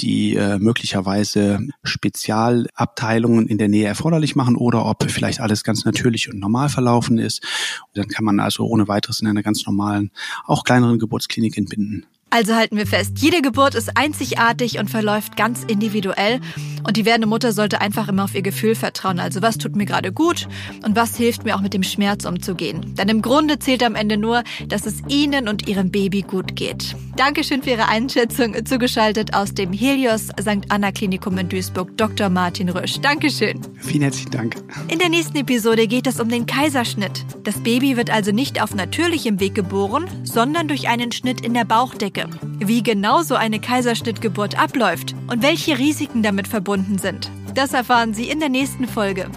die 0.00 0.36
äh, 0.36 0.58
möglicherweise 0.58 1.60
Spezialabteilungen 1.82 3.46
in 3.46 3.58
der 3.58 3.68
Nähe 3.68 3.86
erforderlich 3.86 4.34
machen 4.34 4.56
oder 4.56 4.84
ob 4.86 5.10
vielleicht 5.10 5.40
alles 5.40 5.64
ganz 5.64 5.84
natürlich 5.84 6.30
und 6.32 6.38
normal 6.38 6.68
verlaufen 6.68 7.18
ist. 7.18 7.42
Und 7.86 7.98
dann 7.98 8.08
kann 8.08 8.24
man 8.24 8.40
also 8.40 8.66
ohne 8.66 8.88
weiteres 8.88 9.20
in 9.20 9.28
einer 9.28 9.42
ganz 9.42 9.64
normalen, 9.66 10.10
auch 10.46 10.64
kleineren 10.64 10.98
Geburtsklinik 10.98 11.56
entbinden. 11.56 12.06
Also 12.34 12.56
halten 12.56 12.76
wir 12.76 12.88
fest, 12.88 13.12
jede 13.18 13.42
Geburt 13.42 13.76
ist 13.76 13.96
einzigartig 13.96 14.80
und 14.80 14.90
verläuft 14.90 15.36
ganz 15.36 15.62
individuell. 15.62 16.40
Und 16.84 16.96
die 16.96 17.04
werdende 17.04 17.28
Mutter 17.28 17.52
sollte 17.52 17.80
einfach 17.80 18.08
immer 18.08 18.24
auf 18.24 18.34
ihr 18.34 18.42
Gefühl 18.42 18.74
vertrauen. 18.74 19.20
Also 19.20 19.40
was 19.40 19.56
tut 19.56 19.76
mir 19.76 19.86
gerade 19.86 20.12
gut 20.12 20.48
und 20.84 20.96
was 20.96 21.16
hilft 21.16 21.44
mir 21.44 21.54
auch 21.54 21.60
mit 21.60 21.74
dem 21.74 21.84
Schmerz 21.84 22.24
umzugehen. 22.24 22.94
Denn 22.96 23.08
im 23.08 23.22
Grunde 23.22 23.60
zählt 23.60 23.84
am 23.84 23.94
Ende 23.94 24.16
nur, 24.16 24.42
dass 24.66 24.84
es 24.84 24.96
Ihnen 25.08 25.48
und 25.48 25.68
Ihrem 25.68 25.92
Baby 25.92 26.22
gut 26.22 26.56
geht. 26.56 26.96
Dankeschön 27.16 27.62
für 27.62 27.70
Ihre 27.70 27.86
Einschätzung. 27.86 28.66
Zugeschaltet 28.66 29.32
aus 29.34 29.54
dem 29.54 29.72
Helios 29.72 30.26
St. 30.40 30.66
Anna 30.70 30.90
Klinikum 30.90 31.38
in 31.38 31.48
Duisburg, 31.48 31.96
Dr. 31.96 32.28
Martin 32.30 32.68
Rösch. 32.68 33.00
Dankeschön. 33.00 33.60
Vielen 33.78 34.02
herzlichen 34.02 34.32
Dank. 34.32 34.56
In 34.88 34.98
der 34.98 35.08
nächsten 35.08 35.36
Episode 35.36 35.86
geht 35.86 36.08
es 36.08 36.18
um 36.18 36.28
den 36.28 36.46
Kaiserschnitt. 36.46 37.24
Das 37.44 37.62
Baby 37.62 37.96
wird 37.96 38.10
also 38.10 38.32
nicht 38.32 38.60
auf 38.60 38.74
natürlichem 38.74 39.38
Weg 39.38 39.54
geboren, 39.54 40.06
sondern 40.24 40.66
durch 40.66 40.88
einen 40.88 41.12
Schnitt 41.12 41.40
in 41.40 41.54
der 41.54 41.64
Bauchdecke. 41.64 42.23
Wie 42.58 42.82
genau 42.82 43.22
so 43.22 43.34
eine 43.34 43.60
Kaiserschnittgeburt 43.60 44.58
abläuft 44.58 45.14
und 45.28 45.42
welche 45.42 45.78
Risiken 45.78 46.22
damit 46.22 46.48
verbunden 46.48 46.98
sind, 46.98 47.30
das 47.54 47.72
erfahren 47.72 48.14
Sie 48.14 48.28
in 48.28 48.40
der 48.40 48.48
nächsten 48.48 48.86
Folge. 48.86 49.30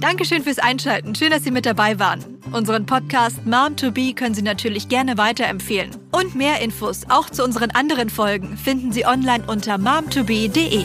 Dankeschön 0.00 0.42
fürs 0.42 0.58
Einschalten. 0.58 1.14
Schön, 1.14 1.30
dass 1.30 1.44
Sie 1.44 1.50
mit 1.50 1.66
dabei 1.66 1.98
waren. 1.98 2.24
Unseren 2.52 2.86
Podcast 2.86 3.44
Mom 3.46 3.76
to 3.76 3.90
Be 3.90 4.12
können 4.14 4.34
Sie 4.34 4.42
natürlich 4.42 4.88
gerne 4.88 5.18
weiterempfehlen. 5.18 5.90
Und 6.12 6.34
mehr 6.34 6.60
Infos 6.60 7.02
auch 7.08 7.28
zu 7.30 7.44
unseren 7.44 7.70
anderen 7.72 8.08
Folgen 8.08 8.56
finden 8.56 8.92
Sie 8.92 9.06
online 9.06 9.44
unter 9.46 9.76
momtobe.de. 9.76 10.84